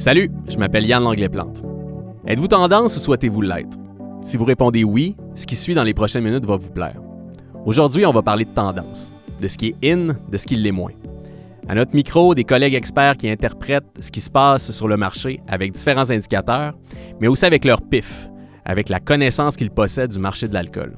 Salut, 0.00 0.30
je 0.48 0.56
m'appelle 0.56 0.86
Yann 0.86 1.02
Langlais-Plante. 1.02 1.62
Êtes-vous 2.26 2.48
tendance 2.48 2.96
ou 2.96 3.00
souhaitez-vous 3.00 3.42
l'être? 3.42 3.76
Si 4.22 4.38
vous 4.38 4.46
répondez 4.46 4.82
oui, 4.82 5.14
ce 5.34 5.46
qui 5.46 5.56
suit 5.56 5.74
dans 5.74 5.82
les 5.82 5.92
prochaines 5.92 6.24
minutes 6.24 6.46
va 6.46 6.56
vous 6.56 6.70
plaire. 6.70 6.98
Aujourd'hui, 7.66 8.06
on 8.06 8.10
va 8.10 8.22
parler 8.22 8.46
de 8.46 8.50
tendance, 8.54 9.12
de 9.42 9.46
ce 9.46 9.58
qui 9.58 9.74
est 9.82 9.92
in, 9.92 10.16
de 10.32 10.38
ce 10.38 10.46
qui 10.46 10.56
l'est 10.56 10.72
moins. 10.72 10.92
À 11.68 11.74
notre 11.74 11.94
micro, 11.94 12.34
des 12.34 12.44
collègues 12.44 12.72
experts 12.72 13.18
qui 13.18 13.28
interprètent 13.28 13.84
ce 14.00 14.10
qui 14.10 14.22
se 14.22 14.30
passe 14.30 14.70
sur 14.70 14.88
le 14.88 14.96
marché 14.96 15.42
avec 15.46 15.72
différents 15.72 16.10
indicateurs, 16.10 16.72
mais 17.20 17.28
aussi 17.28 17.44
avec 17.44 17.66
leur 17.66 17.82
pif, 17.82 18.30
avec 18.64 18.88
la 18.88 19.00
connaissance 19.00 19.54
qu'ils 19.58 19.70
possèdent 19.70 20.12
du 20.12 20.18
marché 20.18 20.48
de 20.48 20.54
l'alcool. 20.54 20.96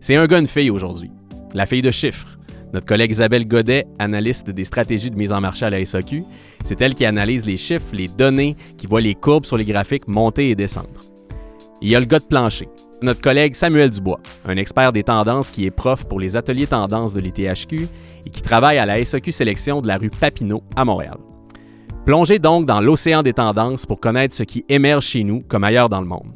C'est 0.00 0.16
un 0.16 0.26
gars, 0.26 0.40
une 0.40 0.48
fille 0.48 0.70
aujourd'hui, 0.70 1.12
la 1.54 1.66
fille 1.66 1.82
de 1.82 1.92
chiffres. 1.92 2.36
Notre 2.72 2.86
collègue 2.86 3.10
Isabelle 3.10 3.48
Godet, 3.48 3.86
analyste 3.98 4.50
des 4.50 4.64
stratégies 4.64 5.10
de 5.10 5.16
mise 5.16 5.32
en 5.32 5.40
marché 5.40 5.64
à 5.66 5.70
la 5.70 5.84
SAQ, 5.84 6.24
c'est 6.62 6.80
elle 6.80 6.94
qui 6.94 7.04
analyse 7.04 7.44
les 7.44 7.56
chiffres, 7.56 7.92
les 7.92 8.06
données, 8.06 8.56
qui 8.76 8.86
voit 8.86 9.00
les 9.00 9.14
courbes 9.14 9.44
sur 9.44 9.56
les 9.56 9.64
graphiques 9.64 10.06
monter 10.06 10.50
et 10.50 10.54
descendre. 10.54 11.00
Il 11.82 11.88
y 11.88 11.96
a 11.96 12.00
le 12.00 12.06
gars 12.06 12.18
de 12.18 12.24
plancher, 12.24 12.68
notre 13.02 13.20
collègue 13.20 13.54
Samuel 13.54 13.90
Dubois, 13.90 14.20
un 14.44 14.56
expert 14.56 14.92
des 14.92 15.02
tendances 15.02 15.50
qui 15.50 15.64
est 15.64 15.70
prof 15.70 16.04
pour 16.04 16.20
les 16.20 16.36
ateliers 16.36 16.66
tendances 16.66 17.14
de 17.14 17.20
l'ITHQ 17.20 17.88
et 18.26 18.30
qui 18.30 18.42
travaille 18.42 18.78
à 18.78 18.86
la 18.86 19.02
SAQ 19.02 19.32
Sélection 19.32 19.80
de 19.80 19.88
la 19.88 19.96
rue 19.96 20.10
Papineau 20.10 20.62
à 20.76 20.84
Montréal. 20.84 21.16
Plongez 22.04 22.38
donc 22.38 22.66
dans 22.66 22.80
l'océan 22.80 23.22
des 23.22 23.32
tendances 23.32 23.86
pour 23.86 24.00
connaître 24.00 24.34
ce 24.34 24.42
qui 24.42 24.64
émerge 24.68 25.06
chez 25.06 25.24
nous 25.24 25.42
comme 25.48 25.64
ailleurs 25.64 25.88
dans 25.88 26.00
le 26.00 26.06
monde. 26.06 26.32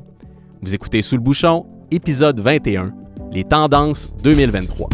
Vous 0.62 0.74
écoutez 0.74 1.02
Sous 1.02 1.16
le 1.16 1.22
bouchon, 1.22 1.66
épisode 1.90 2.40
21, 2.40 2.94
les 3.32 3.44
tendances 3.44 4.14
2023. 4.22 4.88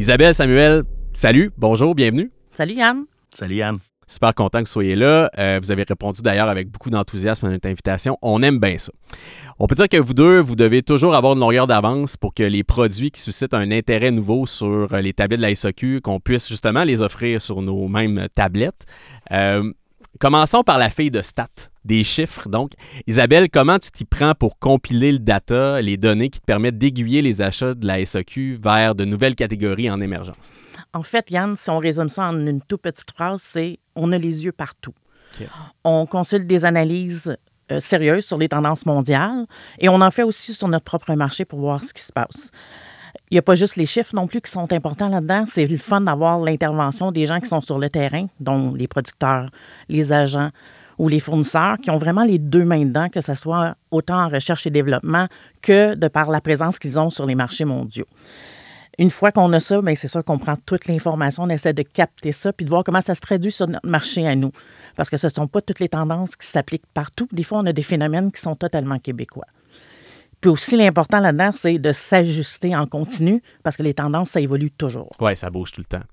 Isabelle, 0.00 0.34
Samuel, 0.34 0.84
salut, 1.12 1.50
bonjour, 1.58 1.94
bienvenue. 1.94 2.32
Salut 2.52 2.72
Yann. 2.72 3.04
Salut 3.34 3.56
Yann. 3.56 3.80
Super 4.06 4.34
content 4.34 4.60
que 4.60 4.64
vous 4.64 4.72
soyez 4.72 4.96
là. 4.96 5.30
Euh, 5.36 5.60
vous 5.62 5.72
avez 5.72 5.82
répondu 5.82 6.22
d'ailleurs 6.22 6.48
avec 6.48 6.70
beaucoup 6.70 6.88
d'enthousiasme 6.88 7.44
à 7.44 7.50
notre 7.50 7.68
invitation. 7.68 8.16
On 8.22 8.42
aime 8.42 8.58
bien 8.58 8.78
ça. 8.78 8.92
On 9.58 9.66
peut 9.66 9.74
dire 9.74 9.90
que 9.90 9.98
vous 9.98 10.14
deux, 10.14 10.40
vous 10.40 10.56
devez 10.56 10.82
toujours 10.82 11.14
avoir 11.14 11.34
une 11.34 11.40
longueur 11.40 11.66
d'avance 11.66 12.16
pour 12.16 12.32
que 12.32 12.42
les 12.42 12.64
produits 12.64 13.10
qui 13.10 13.20
suscitent 13.20 13.52
un 13.52 13.70
intérêt 13.70 14.10
nouveau 14.10 14.46
sur 14.46 14.96
les 14.96 15.12
tablettes 15.12 15.40
de 15.40 15.44
la 15.44 15.54
SAQ, 15.54 16.00
qu'on 16.00 16.18
puisse 16.18 16.48
justement 16.48 16.84
les 16.84 17.02
offrir 17.02 17.42
sur 17.42 17.60
nos 17.60 17.86
mêmes 17.86 18.26
tablettes. 18.34 18.86
Euh, 19.32 19.70
commençons 20.18 20.62
par 20.62 20.78
la 20.78 20.90
fille 20.90 21.10
de 21.10 21.22
stats, 21.22 21.46
des 21.84 22.04
chiffres. 22.04 22.48
Donc, 22.48 22.72
Isabelle, 23.06 23.48
comment 23.50 23.78
tu 23.78 23.90
t'y 23.90 24.04
prends 24.04 24.34
pour 24.34 24.58
compiler 24.58 25.12
le 25.12 25.18
data, 25.18 25.80
les 25.80 25.96
données 25.96 26.30
qui 26.30 26.40
te 26.40 26.44
permettent 26.44 26.78
d'aiguiller 26.78 27.22
les 27.22 27.42
achats 27.42 27.74
de 27.74 27.86
la 27.86 28.04
SAQ 28.04 28.58
vers 28.62 28.94
de 28.94 29.04
nouvelles 29.04 29.34
catégories 29.34 29.90
en 29.90 30.00
émergence? 30.00 30.52
En 30.92 31.02
fait, 31.02 31.30
Yann, 31.30 31.56
si 31.56 31.70
on 31.70 31.78
résume 31.78 32.08
ça 32.08 32.24
en 32.24 32.46
une 32.46 32.60
toute 32.60 32.82
petite 32.82 33.10
phrase, 33.14 33.42
c'est 33.44 33.78
on 33.94 34.10
a 34.12 34.18
les 34.18 34.44
yeux 34.44 34.52
partout. 34.52 34.94
On 35.84 36.06
consulte 36.06 36.46
des 36.46 36.64
analyses 36.64 37.36
euh, 37.70 37.78
sérieuses 37.78 38.24
sur 38.24 38.36
les 38.36 38.48
tendances 38.48 38.84
mondiales 38.84 39.46
et 39.78 39.88
on 39.88 40.00
en 40.00 40.10
fait 40.10 40.24
aussi 40.24 40.52
sur 40.52 40.66
notre 40.66 40.84
propre 40.84 41.14
marché 41.14 41.44
pour 41.44 41.60
voir 41.60 41.84
ce 41.84 41.94
qui 41.94 42.02
se 42.02 42.12
passe. 42.12 42.50
Il 43.30 43.34
n'y 43.34 43.38
a 43.38 43.42
pas 43.42 43.54
juste 43.54 43.76
les 43.76 43.86
chiffres 43.86 44.14
non 44.14 44.26
plus 44.26 44.40
qui 44.40 44.50
sont 44.50 44.72
importants 44.72 45.08
là-dedans. 45.08 45.44
C'est 45.46 45.66
le 45.66 45.78
fun 45.78 46.00
d'avoir 46.00 46.40
l'intervention 46.40 47.12
des 47.12 47.26
gens 47.26 47.40
qui 47.40 47.48
sont 47.48 47.60
sur 47.60 47.78
le 47.78 47.90
terrain, 47.90 48.26
dont 48.40 48.74
les 48.74 48.88
producteurs, 48.88 49.46
les 49.88 50.12
agents 50.12 50.50
ou 50.98 51.08
les 51.08 51.20
fournisseurs, 51.20 51.78
qui 51.78 51.90
ont 51.90 51.96
vraiment 51.96 52.24
les 52.24 52.38
deux 52.38 52.64
mains 52.64 52.84
dedans, 52.84 53.08
que 53.08 53.20
ce 53.20 53.34
soit 53.34 53.74
autant 53.90 54.22
en 54.22 54.28
recherche 54.28 54.66
et 54.66 54.70
développement 54.70 55.28
que 55.62 55.94
de 55.94 56.08
par 56.08 56.30
la 56.30 56.40
présence 56.40 56.78
qu'ils 56.78 56.98
ont 56.98 57.08
sur 57.08 57.24
les 57.24 57.34
marchés 57.34 57.64
mondiaux. 57.64 58.06
Une 58.98 59.10
fois 59.10 59.32
qu'on 59.32 59.50
a 59.54 59.60
ça, 59.60 59.80
bien, 59.80 59.94
c'est 59.94 60.08
sûr 60.08 60.22
qu'on 60.22 60.38
prend 60.38 60.56
toute 60.56 60.86
l'information, 60.86 61.44
on 61.44 61.48
essaie 61.48 61.72
de 61.72 61.82
capter 61.82 62.32
ça, 62.32 62.52
puis 62.52 62.66
de 62.66 62.70
voir 62.70 62.84
comment 62.84 63.00
ça 63.00 63.14
se 63.14 63.20
traduit 63.20 63.50
sur 63.50 63.66
notre 63.66 63.88
marché 63.88 64.26
à 64.26 64.34
nous. 64.34 64.52
Parce 64.94 65.08
que 65.08 65.16
ce 65.16 65.28
ne 65.28 65.32
sont 65.32 65.46
pas 65.46 65.62
toutes 65.62 65.80
les 65.80 65.88
tendances 65.88 66.36
qui 66.36 66.46
s'appliquent 66.46 66.86
partout. 66.92 67.26
Des 67.32 67.44
fois, 67.44 67.60
on 67.60 67.66
a 67.66 67.72
des 67.72 67.82
phénomènes 67.82 68.30
qui 68.30 68.42
sont 68.42 68.56
totalement 68.56 68.98
québécois. 68.98 69.46
Puis 70.40 70.50
aussi, 70.50 70.76
l'important 70.76 71.20
là-dedans, 71.20 71.50
c'est 71.54 71.78
de 71.78 71.92
s'ajuster 71.92 72.74
en 72.74 72.86
continu 72.86 73.42
parce 73.62 73.76
que 73.76 73.82
les 73.82 73.92
tendances, 73.92 74.30
ça 74.30 74.40
évolue 74.40 74.70
toujours. 74.70 75.10
Oui, 75.20 75.36
ça 75.36 75.50
bouge 75.50 75.72
tout 75.72 75.82
le 75.82 75.84
temps. 75.84 76.04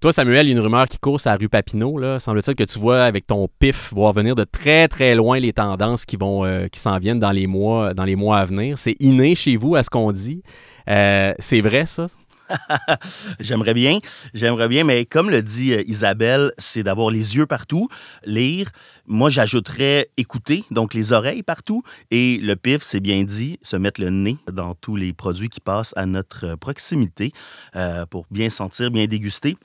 Toi, 0.00 0.12
Samuel, 0.12 0.46
il 0.46 0.50
y 0.50 0.52
a 0.52 0.56
une 0.56 0.62
rumeur 0.62 0.86
qui 0.86 0.98
court 0.98 1.20
à 1.24 1.36
rue 1.36 1.48
Papineau. 1.48 1.98
Semble-t-il 2.18 2.54
que 2.54 2.64
tu 2.64 2.78
vois 2.78 3.04
avec 3.04 3.26
ton 3.26 3.48
pif 3.58 3.92
voir 3.92 4.12
venir 4.12 4.34
de 4.34 4.44
très, 4.44 4.88
très 4.88 5.14
loin 5.14 5.38
les 5.38 5.52
tendances 5.52 6.04
qui 6.04 6.16
vont 6.16 6.44
euh, 6.44 6.68
qui 6.68 6.80
s'en 6.80 6.98
viennent 6.98 7.20
dans 7.20 7.30
les 7.30 7.46
mois, 7.46 7.94
dans 7.94 8.04
les 8.04 8.16
mois 8.16 8.38
à 8.38 8.44
venir. 8.44 8.76
C'est 8.76 8.96
inné 9.00 9.34
chez 9.34 9.56
vous 9.56 9.74
à 9.74 9.82
ce 9.82 9.90
qu'on 9.90 10.12
dit. 10.12 10.42
Euh, 10.88 11.32
c'est 11.38 11.60
vrai, 11.60 11.86
ça? 11.86 12.06
j'aimerais 13.40 13.74
bien, 13.74 13.98
j'aimerais 14.34 14.68
bien, 14.68 14.84
mais 14.84 15.04
comme 15.06 15.30
le 15.30 15.42
dit 15.42 15.72
euh, 15.72 15.82
Isabelle, 15.86 16.52
c'est 16.58 16.82
d'avoir 16.82 17.10
les 17.10 17.36
yeux 17.36 17.46
partout, 17.46 17.88
lire. 18.24 18.70
Moi, 19.06 19.30
j'ajouterais 19.30 20.08
écouter, 20.16 20.64
donc 20.70 20.94
les 20.94 21.12
oreilles 21.12 21.42
partout. 21.42 21.82
Et 22.10 22.38
le 22.38 22.56
pif, 22.56 22.82
c'est 22.82 23.00
bien 23.00 23.22
dit, 23.24 23.58
se 23.62 23.76
mettre 23.76 24.00
le 24.00 24.10
nez 24.10 24.36
dans 24.50 24.74
tous 24.74 24.96
les 24.96 25.12
produits 25.12 25.48
qui 25.48 25.60
passent 25.60 25.92
à 25.96 26.06
notre 26.06 26.54
proximité 26.56 27.32
euh, 27.76 28.06
pour 28.06 28.26
bien 28.30 28.50
sentir, 28.50 28.90
bien 28.90 29.06
déguster. 29.06 29.56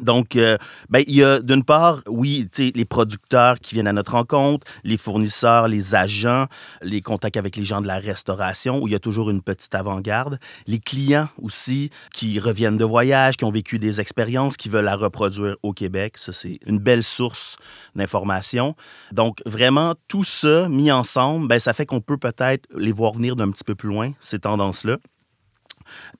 Donc, 0.00 0.36
euh, 0.36 0.56
ben, 0.88 1.04
il 1.06 1.16
y 1.16 1.22
a 1.22 1.40
d'une 1.40 1.64
part, 1.64 2.00
oui, 2.06 2.48
les 2.58 2.84
producteurs 2.86 3.60
qui 3.60 3.74
viennent 3.74 3.86
à 3.86 3.92
notre 3.92 4.12
rencontre, 4.12 4.66
les 4.84 4.96
fournisseurs, 4.96 5.68
les 5.68 5.94
agents, 5.94 6.46
les 6.80 7.02
contacts 7.02 7.36
avec 7.36 7.56
les 7.56 7.64
gens 7.64 7.82
de 7.82 7.86
la 7.86 7.98
restauration, 7.98 8.80
où 8.82 8.88
il 8.88 8.92
y 8.92 8.94
a 8.94 8.98
toujours 8.98 9.28
une 9.28 9.42
petite 9.42 9.74
avant-garde. 9.74 10.38
Les 10.66 10.78
clients 10.78 11.28
aussi 11.40 11.90
qui 12.14 12.40
reviennent 12.40 12.78
de 12.78 12.86
voyage, 12.86 13.36
qui 13.36 13.44
ont 13.44 13.50
vécu 13.50 13.78
des 13.78 14.00
expériences, 14.00 14.56
qui 14.56 14.70
veulent 14.70 14.86
la 14.86 14.96
reproduire 14.96 15.56
au 15.62 15.74
Québec. 15.74 16.16
Ça, 16.16 16.32
c'est 16.32 16.58
une 16.64 16.78
belle 16.78 17.04
source 17.04 17.56
d'information. 17.94 18.74
Donc, 19.12 19.42
vraiment, 19.44 19.94
tout 20.08 20.24
ça 20.24 20.68
mis 20.70 20.90
ensemble, 20.90 21.48
ben, 21.48 21.58
ça 21.58 21.74
fait 21.74 21.84
qu'on 21.84 22.00
peut 22.00 22.16
peut-être 22.16 22.66
les 22.74 22.92
voir 22.92 23.12
venir 23.12 23.36
d'un 23.36 23.50
petit 23.50 23.64
peu 23.64 23.74
plus 23.74 23.90
loin, 23.90 24.12
ces 24.20 24.38
tendances-là. 24.38 24.96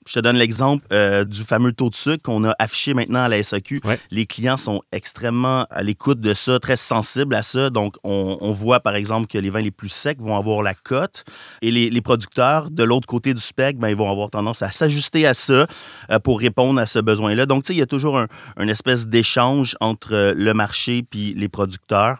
Je 0.07 0.13
te 0.13 0.19
donne 0.19 0.37
l'exemple 0.37 0.85
euh, 0.91 1.23
du 1.25 1.43
fameux 1.43 1.73
taux 1.73 1.89
de 1.89 1.95
sucre 1.95 2.23
qu'on 2.23 2.43
a 2.43 2.53
affiché 2.59 2.93
maintenant 2.93 3.23
à 3.23 3.29
la 3.29 3.41
SAQ. 3.41 3.81
Les 4.11 4.25
clients 4.25 4.57
sont 4.57 4.81
extrêmement 4.91 5.65
à 5.69 5.83
l'écoute 5.83 6.19
de 6.19 6.33
ça, 6.33 6.59
très 6.59 6.75
sensibles 6.75 7.35
à 7.35 7.43
ça. 7.43 7.69
Donc, 7.69 7.95
on, 8.03 8.51
voit 8.51 8.81
par 8.81 8.95
exemple 8.95 9.27
que 9.27 9.37
les 9.37 9.49
vins 9.49 9.61
les 9.61 9.71
plus 9.71 9.89
secs 9.89 10.19
vont 10.19 10.37
avoir 10.37 10.61
la 10.61 10.73
cote 10.73 11.23
et 11.61 11.71
les, 11.71 12.01
producteurs 12.01 12.69
de 12.69 12.83
l'autre 12.83 13.07
côté 13.07 13.33
du 13.33 13.41
spectre, 13.41 13.79
ben, 13.79 13.87
ils 13.87 13.95
vont 13.95 14.11
avoir 14.11 14.29
tendance 14.29 14.61
à 14.61 14.71
s'ajuster 14.71 15.25
à 15.25 15.33
ça 15.33 15.67
euh, 16.11 16.19
pour 16.19 16.39
répondre 16.39 16.79
à 16.79 16.85
ce 16.85 16.99
besoin-là. 16.99 17.45
Donc, 17.45 17.63
tu 17.63 17.67
sais, 17.67 17.73
il 17.73 17.79
y 17.79 17.81
a 17.81 17.87
toujours 17.87 18.19
un, 18.19 18.67
espèce 18.67 19.07
d'échange 19.07 19.75
entre 19.79 20.33
le 20.35 20.53
marché 20.53 21.03
puis 21.03 21.33
les 21.33 21.47
producteurs. 21.47 22.19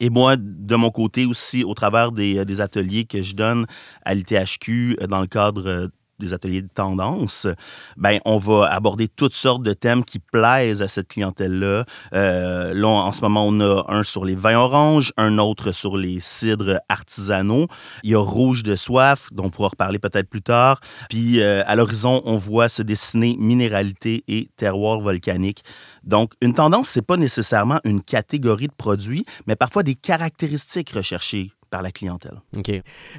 Et 0.00 0.08
moi, 0.08 0.36
de 0.38 0.76
mon 0.76 0.90
côté 0.90 1.26
aussi, 1.26 1.62
au 1.62 1.74
travers 1.74 2.12
des, 2.12 2.44
des 2.44 2.60
ateliers 2.60 3.04
que 3.04 3.20
je 3.20 3.34
donne 3.34 3.66
à 4.04 4.14
l'ITHQ 4.14 4.96
dans 5.08 5.20
le 5.20 5.26
cadre 5.26 5.90
des 6.20 6.34
ateliers 6.34 6.62
de 6.62 6.68
tendance, 6.72 7.48
ben 7.96 8.20
on 8.24 8.38
va 8.38 8.68
aborder 8.72 9.08
toutes 9.08 9.34
sortes 9.34 9.62
de 9.62 9.72
thèmes 9.72 10.04
qui 10.04 10.18
plaisent 10.18 10.82
à 10.82 10.88
cette 10.88 11.08
clientèle-là. 11.08 11.84
Euh, 12.14 12.72
là, 12.74 12.88
en 12.88 13.12
ce 13.12 13.22
moment, 13.22 13.44
on 13.46 13.60
a 13.60 13.84
un 13.88 14.02
sur 14.02 14.24
les 14.24 14.36
vins 14.36 14.58
oranges, 14.58 15.12
un 15.16 15.38
autre 15.38 15.72
sur 15.72 15.96
les 15.96 16.20
cidres 16.20 16.78
artisanaux. 16.88 17.66
Il 18.04 18.10
y 18.10 18.14
a 18.14 18.20
Rouge 18.22 18.62
de 18.62 18.76
soif, 18.76 19.28
dont 19.32 19.44
on 19.46 19.50
pourra 19.50 19.68
reparler 19.68 19.98
peut-être 19.98 20.28
plus 20.28 20.42
tard. 20.42 20.80
Puis 21.08 21.40
euh, 21.40 21.62
à 21.66 21.74
l'horizon, 21.74 22.22
on 22.24 22.36
voit 22.36 22.68
se 22.68 22.82
dessiner 22.82 23.36
minéralité 23.38 24.22
et 24.28 24.48
terroir 24.56 25.00
volcanique. 25.00 25.64
Donc, 26.04 26.32
une 26.40 26.54
tendance, 26.54 26.88
c'est 26.88 27.02
pas 27.06 27.16
nécessairement 27.16 27.80
une 27.84 28.02
catégorie 28.02 28.68
de 28.68 28.72
produits, 28.76 29.24
mais 29.46 29.56
parfois 29.56 29.82
des 29.82 29.94
caractéristiques 29.94 30.90
recherchées 30.90 31.52
par 31.70 31.82
la 31.82 31.92
clientèle. 31.92 32.40
OK. 32.56 32.70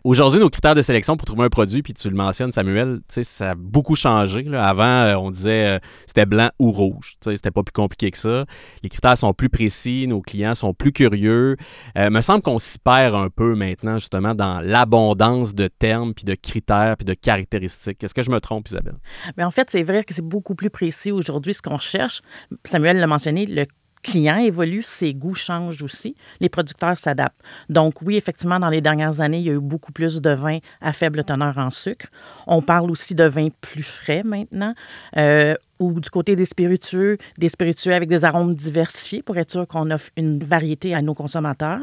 Aujourd'hui, 0.03 0.39
nos 0.39 0.50
critères 0.50 0.75
de 0.75 0.81
sélection 0.81 1.17
pour 1.17 1.25
trouver 1.25 1.45
un 1.45 1.50
produit, 1.50 1.81
puis 1.81 1.94
tu 1.94 2.09
le 2.09 2.16
mentionnes, 2.16 2.51
Samuel, 2.51 3.00
ça 3.07 3.51
a 3.51 3.56
beaucoup 3.56 3.95
changé. 3.95 4.45
Avant, 4.53 4.84
euh, 4.84 5.15
on 5.15 5.31
disait 5.31 5.77
euh, 5.77 5.80
c'était 6.06 6.25
blanc 6.25 6.50
ou 6.59 6.71
rouge. 6.71 7.15
C'était 7.21 7.51
pas 7.51 7.63
plus 7.63 7.71
compliqué 7.71 8.12
que 8.12 8.18
ça. 8.18 8.45
Les 8.83 8.89
critères 8.89 9.18
sont 9.18 9.33
plus 9.33 9.50
précis, 9.50 10.06
nos 10.07 10.21
clients 10.21 10.56
sont 10.56 10.74
plus 10.74 10.92
curieux. 10.92 11.56
Il 11.95 12.01
euh, 12.01 12.09
me 12.09 12.21
semble 12.21 12.42
qu'on 12.42 12.59
s'y 12.59 12.77
perd 12.77 13.15
un 13.15 13.30
peu 13.30 13.56
maintenant, 13.56 13.98
justement, 13.98 14.36
dans 14.36 14.59
l'abondance 14.62 15.56
de 15.56 15.68
termes, 15.68 16.13
puis 16.13 16.25
de 16.25 16.36
critères, 16.36 16.98
puis 16.98 17.06
de 17.06 17.13
caractéristiques. 17.13 18.03
Est-ce 18.03 18.13
que 18.13 18.21
je 18.21 18.31
me 18.31 18.39
trompe, 18.39 18.68
Isabelle? 18.68 18.98
Mais 19.38 19.44
en 19.44 19.51
fait, 19.51 19.69
c'est 19.69 19.83
vrai 19.83 20.03
que 20.03 20.13
c'est 20.13 20.25
beaucoup 20.25 20.56
plus 20.56 20.69
précis 20.69 21.12
aujourd'hui 21.12 21.53
ce 21.53 21.62
qu'on 21.62 21.80
cherche. 21.80 22.21
Samuel 22.65 22.98
l'a 22.98 23.07
mentionné, 23.07 23.45
le 23.45 23.65
client 24.01 24.38
évolue, 24.38 24.83
ses 24.83 25.13
goûts 25.13 25.36
changent 25.36 25.83
aussi, 25.83 26.15
les 26.39 26.50
producteurs 26.50 26.98
s'adaptent. 26.98 27.42
Donc 27.69 28.01
oui, 28.01 28.15
effectivement, 28.15 28.59
dans 28.59 28.69
les 28.69 28.81
dernières 28.81 29.21
années, 29.21 29.39
il 29.39 29.45
y 29.45 29.50
a 29.50 29.53
eu 29.53 29.59
beaucoup 29.59 29.92
plus 29.92 30.21
de 30.21 30.31
vins 30.31 30.59
à 30.81 30.94
faible 30.94 31.24
teneur 31.24 31.57
en 31.57 31.69
sucre. 31.69 32.07
On 32.48 32.62
parle 32.62 32.92
aussi 32.92 33.15
de 33.15 33.24
vins 33.24 33.50
plus 33.62 33.83
frais 33.83 34.24
maintenant. 34.24 34.74
Euh, 35.18 35.56
ou 35.81 36.00
du 36.00 36.09
côté 36.12 36.36
des 36.36 36.45
spiritueux, 36.45 37.18
des 37.39 37.50
spiritueux 37.50 37.94
avec 37.94 38.07
des 38.07 38.24
arômes 38.24 38.56
diversifiés 38.56 39.24
pour 39.24 39.36
être 39.38 39.51
sûr 39.51 39.68
qu'on 39.68 39.89
offre 39.89 40.12
une 40.15 40.44
variété 40.44 40.94
à 40.94 41.01
nos 41.01 41.15
consommateurs. 41.15 41.81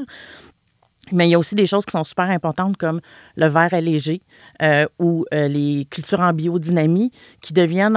Mais 1.13 1.29
il 1.29 1.31
y 1.31 1.35
a 1.35 1.39
aussi 1.39 1.55
des 1.55 1.67
choses 1.67 1.85
qui 1.85 1.93
sont 1.93 2.05
super 2.05 2.31
importantes 2.31 2.77
comme 2.77 3.01
le 3.37 3.47
verre 3.47 3.73
allégé 3.73 4.23
euh, 4.63 4.87
ou 4.99 5.25
euh, 5.33 5.49
les 5.49 5.87
cultures 5.91 6.21
en 6.21 6.33
biodynamie 6.33 7.11
qui 7.41 7.53
deviennent 7.53 7.97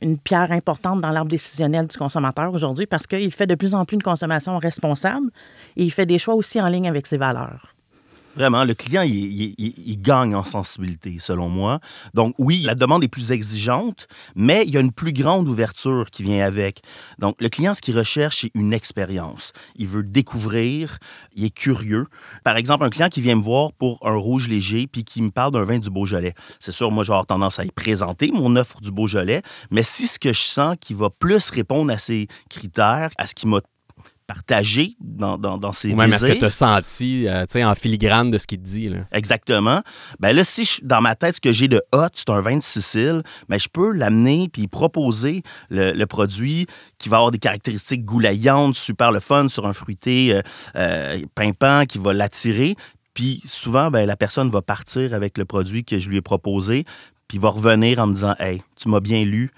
une 0.00 0.18
pierre 0.18 0.52
importante 0.52 1.00
dans 1.00 1.10
l'arbre 1.10 1.30
décisionnel 1.30 1.86
du 1.86 1.96
consommateur 1.96 2.52
aujourd'hui 2.52 2.86
parce 2.86 3.06
qu'il 3.06 3.32
fait 3.32 3.46
de 3.46 3.54
plus 3.54 3.74
en 3.74 3.84
plus 3.84 3.96
une 3.96 4.02
consommation 4.02 4.58
responsable 4.58 5.30
et 5.76 5.84
il 5.84 5.90
fait 5.90 6.06
des 6.06 6.18
choix 6.18 6.34
aussi 6.34 6.60
en 6.60 6.68
ligne 6.68 6.88
avec 6.88 7.06
ses 7.06 7.16
valeurs. 7.16 7.77
Vraiment, 8.38 8.62
le 8.62 8.74
client, 8.74 9.02
il, 9.02 10.00
gagne 10.00 10.36
en 10.36 10.44
sensibilité, 10.44 11.16
selon 11.18 11.48
moi. 11.48 11.80
Donc, 12.14 12.36
oui, 12.38 12.62
la 12.62 12.76
demande 12.76 13.02
est 13.02 13.08
plus 13.08 13.32
exigeante, 13.32 14.06
mais 14.36 14.62
il 14.64 14.72
y 14.72 14.76
a 14.76 14.80
une 14.80 14.92
plus 14.92 15.12
grande 15.12 15.48
ouverture 15.48 16.08
qui 16.12 16.22
vient 16.22 16.46
avec. 16.46 16.82
Donc, 17.18 17.34
le 17.40 17.48
client, 17.48 17.74
ce 17.74 17.80
qu'il 17.80 17.98
recherche, 17.98 18.42
c'est 18.42 18.52
une 18.54 18.72
expérience. 18.72 19.52
Il 19.74 19.88
veut 19.88 20.04
découvrir, 20.04 20.98
il 21.34 21.46
est 21.46 21.50
curieux. 21.50 22.06
Par 22.44 22.56
exemple, 22.56 22.84
un 22.84 22.90
client 22.90 23.08
qui 23.08 23.22
vient 23.22 23.34
me 23.34 23.42
voir 23.42 23.72
pour 23.72 23.98
un 24.06 24.14
rouge 24.14 24.48
léger 24.48 24.86
puis 24.86 25.02
qui 25.02 25.20
me 25.20 25.30
parle 25.30 25.50
d'un 25.50 25.64
vin 25.64 25.80
du 25.80 25.90
Beaujolais. 25.90 26.34
C'est 26.60 26.70
sûr, 26.70 26.92
moi, 26.92 27.02
j'ai 27.02 27.18
tendance 27.26 27.58
à 27.58 27.64
y 27.64 27.72
présenter 27.72 28.30
mon 28.32 28.54
offre 28.54 28.80
du 28.80 28.92
Beaujolais, 28.92 29.42
mais 29.72 29.82
si 29.82 30.06
ce 30.06 30.20
que 30.20 30.32
je 30.32 30.42
sens 30.42 30.76
qui 30.80 30.94
va 30.94 31.10
plus 31.10 31.50
répondre 31.50 31.92
à 31.92 31.98
ces 31.98 32.28
critères, 32.48 33.10
à 33.18 33.26
ce 33.26 33.34
qui 33.34 33.48
m'a 33.48 33.58
partagé 34.28 34.94
dans, 35.00 35.38
dans, 35.38 35.56
dans 35.56 35.72
ses 35.72 35.90
Ou 35.90 35.96
même 35.96 36.12
est-ce 36.12 36.26
que 36.26 36.32
tu 36.34 36.44
as 36.44 36.50
senti 36.50 37.26
euh, 37.26 37.46
en 37.64 37.74
filigrane 37.74 38.30
de 38.30 38.36
ce 38.36 38.46
qu'il 38.46 38.58
te 38.58 38.64
dit. 38.64 38.90
Là? 38.90 38.98
Exactement. 39.10 39.82
Ben 40.20 40.36
là, 40.36 40.44
si 40.44 40.80
dans 40.82 41.00
ma 41.00 41.16
tête, 41.16 41.36
ce 41.36 41.40
que 41.40 41.50
j'ai 41.50 41.66
de 41.66 41.82
hot, 41.92 42.08
c'est 42.12 42.28
un 42.28 42.40
vin 42.40 42.58
de 42.58 42.62
Sicile, 42.62 43.22
ben, 43.48 43.58
je 43.58 43.68
peux 43.68 43.90
l'amener 43.90 44.50
puis 44.52 44.68
proposer 44.68 45.42
le, 45.70 46.04
produit 46.04 46.66
qui 46.98 47.08
va 47.08 47.16
avoir 47.16 47.30
des 47.30 47.38
caractéristiques 47.38 48.04
goulaillantes, 48.04 48.74
super 48.74 49.12
le 49.12 49.20
fun, 49.20 49.48
sur 49.48 49.66
un 49.66 49.72
fruité 49.72 50.34
euh, 50.34 50.42
euh, 50.76 51.24
pimpant 51.34 51.84
qui 51.86 51.98
va 51.98 52.12
l'attirer. 52.12 52.76
Puis 53.14 53.40
souvent, 53.46 53.90
ben, 53.90 54.06
la 54.06 54.16
personne 54.16 54.50
va 54.50 54.60
partir 54.60 55.14
avec 55.14 55.38
le 55.38 55.46
produit 55.46 55.84
que 55.84 55.98
je 55.98 56.10
lui 56.10 56.18
ai 56.18 56.22
proposé, 56.22 56.84
puis 57.28 57.38
va 57.38 57.48
revenir 57.48 57.98
en 57.98 58.06
me 58.06 58.14
disant 58.14 58.34
Hey, 58.38 58.62
tu 58.76 58.90
m'as 58.90 59.00
bien 59.00 59.24
lu, 59.24 59.50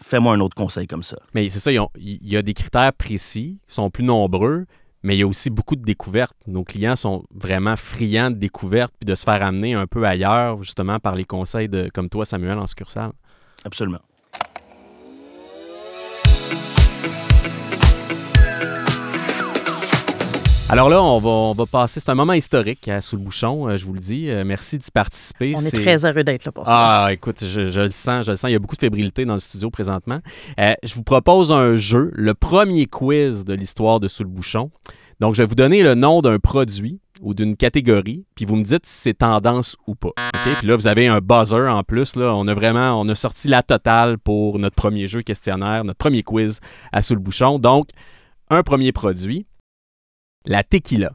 fais-moi 0.00 0.34
un 0.34 0.40
autre 0.40 0.54
conseil 0.54 0.86
comme 0.86 1.02
ça. 1.02 1.16
Mais 1.34 1.48
c'est 1.48 1.60
ça, 1.60 1.72
il 1.72 2.28
y 2.28 2.36
a 2.36 2.42
des 2.42 2.54
critères 2.54 2.92
précis, 2.92 3.58
ils 3.68 3.74
sont 3.74 3.90
plus 3.90 4.04
nombreux, 4.04 4.66
mais 5.02 5.16
il 5.16 5.20
y 5.20 5.22
a 5.22 5.26
aussi 5.26 5.50
beaucoup 5.50 5.76
de 5.76 5.82
découvertes. 5.82 6.36
Nos 6.46 6.64
clients 6.64 6.96
sont 6.96 7.24
vraiment 7.34 7.76
friands 7.76 8.30
de 8.30 8.36
découvertes 8.36 8.92
puis 8.98 9.06
de 9.06 9.14
se 9.14 9.24
faire 9.24 9.42
amener 9.42 9.74
un 9.74 9.86
peu 9.86 10.04
ailleurs, 10.04 10.62
justement, 10.62 10.98
par 10.98 11.14
les 11.14 11.24
conseils 11.24 11.68
de, 11.68 11.90
comme 11.92 12.08
toi, 12.08 12.24
Samuel, 12.24 12.58
en 12.58 12.66
succursale. 12.66 13.12
Absolument. 13.64 14.00
Alors 20.74 20.88
là, 20.88 21.00
on 21.00 21.54
va, 21.54 21.66
passer. 21.66 22.00
C'est 22.00 22.08
un 22.08 22.16
moment 22.16 22.32
historique 22.32 22.88
hein, 22.88 23.00
sous 23.00 23.14
le 23.14 23.22
bouchon, 23.22 23.68
euh, 23.68 23.76
je 23.76 23.86
vous 23.86 23.92
le 23.92 24.00
dis. 24.00 24.28
Euh, 24.28 24.42
merci 24.44 24.76
d'y 24.76 24.90
participer. 24.90 25.54
On 25.56 25.60
est, 25.60 25.70
très 25.70 26.04
heureux 26.04 26.24
d'être 26.24 26.44
là 26.44 26.50
pour 26.50 26.66
ça. 26.66 27.04
Ah, 27.04 27.12
écoute, 27.12 27.44
je, 27.44 27.60
le 27.60 27.90
sens, 27.90 28.26
je 28.26 28.32
le 28.32 28.36
sens. 28.36 28.50
Il 28.50 28.54
y 28.54 28.56
a 28.56 28.58
beaucoup 28.58 28.74
de 28.74 28.80
fébrilité 28.80 29.24
dans 29.24 29.34
le 29.34 29.38
studio 29.38 29.70
présentement. 29.70 30.18
Euh, 30.58 30.74
je 30.82 30.96
vous 30.96 31.04
propose 31.04 31.52
un 31.52 31.76
jeu, 31.76 32.10
le 32.12 32.34
premier 32.34 32.86
quiz 32.86 33.44
de 33.44 33.54
l'histoire 33.54 34.00
de 34.00 34.08
Sous 34.08 34.24
le 34.24 34.28
bouchon. 34.28 34.72
Donc, 35.20 35.36
je 35.36 35.44
vais 35.44 35.46
vous 35.46 35.54
donner 35.54 35.84
le 35.84 35.94
nom 35.94 36.22
d'un 36.22 36.40
produit 36.40 36.98
ou 37.20 37.34
d'une 37.34 37.56
catégorie, 37.56 38.24
puis 38.34 38.44
vous 38.44 38.56
me 38.56 38.64
dites 38.64 38.84
si 38.84 39.02
c'est 39.02 39.18
tendance 39.18 39.76
ou 39.86 39.94
pas. 39.94 40.10
Puis 40.58 40.66
là, 40.66 40.74
vous 40.74 40.88
avez 40.88 41.06
un 41.06 41.20
buzzer 41.20 41.68
en 41.68 41.84
plus. 41.84 42.16
Là. 42.16 42.34
On 42.34 42.48
a 42.48 42.54
vraiment 42.54 43.00
on 43.00 43.08
a 43.08 43.14
sorti 43.14 43.46
la 43.46 43.62
totale 43.62 44.18
pour 44.18 44.58
notre 44.58 44.74
premier 44.74 45.06
jeu 45.06 45.22
questionnaire, 45.22 45.84
notre 45.84 45.98
premier 45.98 46.24
quiz 46.24 46.58
à 46.90 47.00
Sous 47.00 47.14
le 47.14 47.20
bouchon. 47.20 47.60
Donc, 47.60 47.90
un 48.50 48.64
premier 48.64 48.90
produit 48.90 49.46
la 50.44 50.62
tequila. 50.62 51.12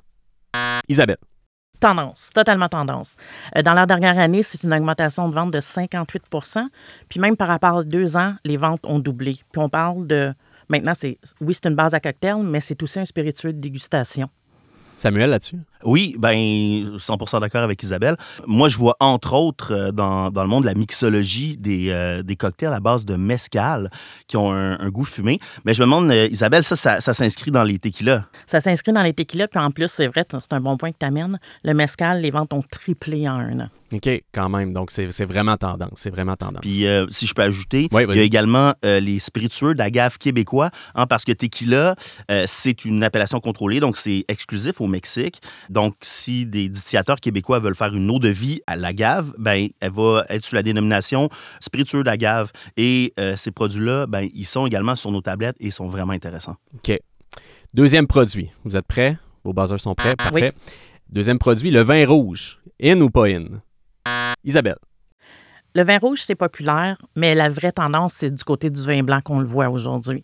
Isabelle. 0.87 1.17
Tendance, 1.79 2.31
totalement 2.33 2.67
tendance. 2.67 3.15
Euh, 3.55 3.61
dans 3.61 3.73
la 3.73 3.85
dernière 3.85 4.19
année, 4.19 4.43
c'est 4.43 4.63
une 4.63 4.73
augmentation 4.73 5.29
de 5.29 5.33
vente 5.33 5.51
de 5.51 5.59
58% 5.59 6.65
Puis 7.07 7.19
même 7.21 7.37
par 7.37 7.47
rapport 7.47 7.77
à 7.77 7.83
deux 7.83 8.17
ans, 8.17 8.35
les 8.43 8.57
ventes 8.57 8.81
ont 8.83 8.99
doublé. 8.99 9.39
Puis 9.51 9.61
on 9.61 9.69
parle 9.69 10.05
de. 10.05 10.33
Maintenant, 10.67 10.93
c'est 10.93 11.17
oui, 11.39 11.53
c'est 11.53 11.67
une 11.67 11.75
base 11.75 11.93
à 11.93 11.99
cocktail, 11.99 12.43
mais 12.43 12.59
c'est 12.59 12.81
aussi 12.83 12.99
un 12.99 13.05
spiritueux 13.05 13.53
de 13.53 13.59
dégustation. 13.59 14.29
Samuel, 14.99 15.29
là-dessus? 15.29 15.59
Oui, 15.85 16.15
ben 16.19 16.35
100% 16.97 17.39
d'accord 17.39 17.63
avec 17.63 17.81
Isabelle. 17.83 18.17
Moi, 18.45 18.67
je 18.67 18.77
vois 18.77 18.97
entre 18.99 19.33
autres 19.33 19.71
euh, 19.73 19.91
dans, 19.93 20.29
dans 20.29 20.43
le 20.43 20.49
monde 20.49 20.63
de 20.63 20.67
la 20.67 20.73
mixologie 20.73 21.55
des, 21.57 21.89
euh, 21.89 22.21
des, 22.21 22.35
cocktails 22.35 22.73
à 22.73 22.81
base 22.81 23.05
de 23.05 23.15
mescal 23.15 23.89
qui 24.27 24.35
ont 24.35 24.51
un, 24.51 24.89
goût 24.89 25.05
fumé. 25.05 25.39
Mais 25.63 25.73
je 25.73 25.81
me 25.81 25.85
demande, 25.85 26.11
euh, 26.11 26.27
Isabelle, 26.29 26.65
ça, 26.65 26.75
ça, 26.75 26.99
ça 26.99 27.13
s'inscrit 27.13 27.51
dans 27.51 27.63
les 27.63 27.79
tequilas? 27.79 28.25
Ça 28.45 28.59
s'inscrit 28.59 28.91
dans 28.91 29.03
les 29.03 29.13
tequilas, 29.13 29.47
puis 29.47 29.59
en 29.59 29.71
plus, 29.71 29.87
c'est 29.87 30.07
vrai, 30.07 30.25
c'est 30.29 30.53
un 30.53 30.59
bon 30.59 30.75
point 30.75 30.91
que 30.91 30.97
tu 30.99 31.05
amènes. 31.05 31.39
Le 31.63 31.73
mescal, 31.73 32.21
les 32.21 32.31
ventes 32.31 32.51
ont 32.51 32.63
triplé 32.63 33.29
en 33.29 33.35
un 33.35 33.59
an. 33.61 33.69
OK, 33.91 34.07
quand 34.31 34.49
même. 34.49 34.73
Donc, 34.73 34.91
c'est 34.91 35.25
vraiment 35.25 35.57
tendance. 35.57 35.93
C'est 35.95 36.11
vraiment 36.11 36.35
tendance. 36.35 36.61
Puis, 36.61 36.85
si 37.09 37.25
je 37.25 37.33
peux 37.33 37.41
ajouter, 37.41 37.87
il 37.91 38.15
y 38.15 38.19
a 38.19 38.23
également 38.23 38.73
les 38.83 39.17
spiritueux 39.17 39.73
d'agave 39.73 40.19
québécois, 40.19 40.69
hein, 40.93 41.07
parce 41.07 41.25
que 41.25 41.31
tequila, 41.31 41.95
c'est 42.45 42.85
une 42.85 43.03
appellation 43.03 43.39
contrôlée, 43.39 43.79
donc 43.79 43.97
c'est 43.97 44.25
exclusif 44.27 44.79
au 44.79 44.87
Mexique. 44.89 45.41
Donc, 45.69 45.95
si 46.01 46.45
des 46.45 46.69
distillateurs 46.69 47.19
québécois 47.19 47.59
veulent 47.59 47.75
faire 47.75 47.93
une 47.93 48.09
eau 48.09 48.19
de 48.19 48.29
vie 48.29 48.61
à 48.67 48.75
l'agave, 48.75 49.33
ben, 49.37 49.69
elle 49.79 49.91
va 49.91 50.25
être 50.29 50.43
sous 50.43 50.55
la 50.55 50.63
dénomination 50.63 51.29
spiritueux 51.59 52.03
d'agave. 52.03 52.51
Et 52.77 53.13
euh, 53.19 53.35
ces 53.37 53.51
produits-là, 53.51 54.07
ben, 54.07 54.27
ils 54.33 54.45
sont 54.45 54.65
également 54.67 54.95
sur 54.95 55.11
nos 55.11 55.21
tablettes 55.21 55.55
et 55.59 55.71
sont 55.71 55.87
vraiment 55.87 56.13
intéressants. 56.13 56.55
OK. 56.75 56.97
Deuxième 57.73 58.07
produit. 58.07 58.49
Vous 58.65 58.75
êtes 58.75 58.87
prêts? 58.87 59.17
Vos 59.43 59.53
buzzers 59.53 59.79
sont 59.79 59.95
prêts? 59.95 60.15
Parfait. 60.15 60.53
Deuxième 61.09 61.39
produit, 61.39 61.71
le 61.71 61.81
vin 61.81 62.05
rouge. 62.05 62.59
In 62.81 62.99
ou 63.01 63.09
pas 63.09 63.27
in? 63.27 63.61
Isabelle. 64.43 64.77
Le 65.75 65.83
vin 65.83 65.99
rouge, 65.99 66.21
c'est 66.25 66.35
populaire, 66.35 66.97
mais 67.15 67.35
la 67.35 67.47
vraie 67.47 67.71
tendance, 67.71 68.13
c'est 68.15 68.33
du 68.33 68.43
côté 68.43 68.69
du 68.69 68.81
vin 68.81 69.03
blanc 69.03 69.21
qu'on 69.21 69.39
le 69.39 69.45
voit 69.45 69.69
aujourd'hui. 69.69 70.23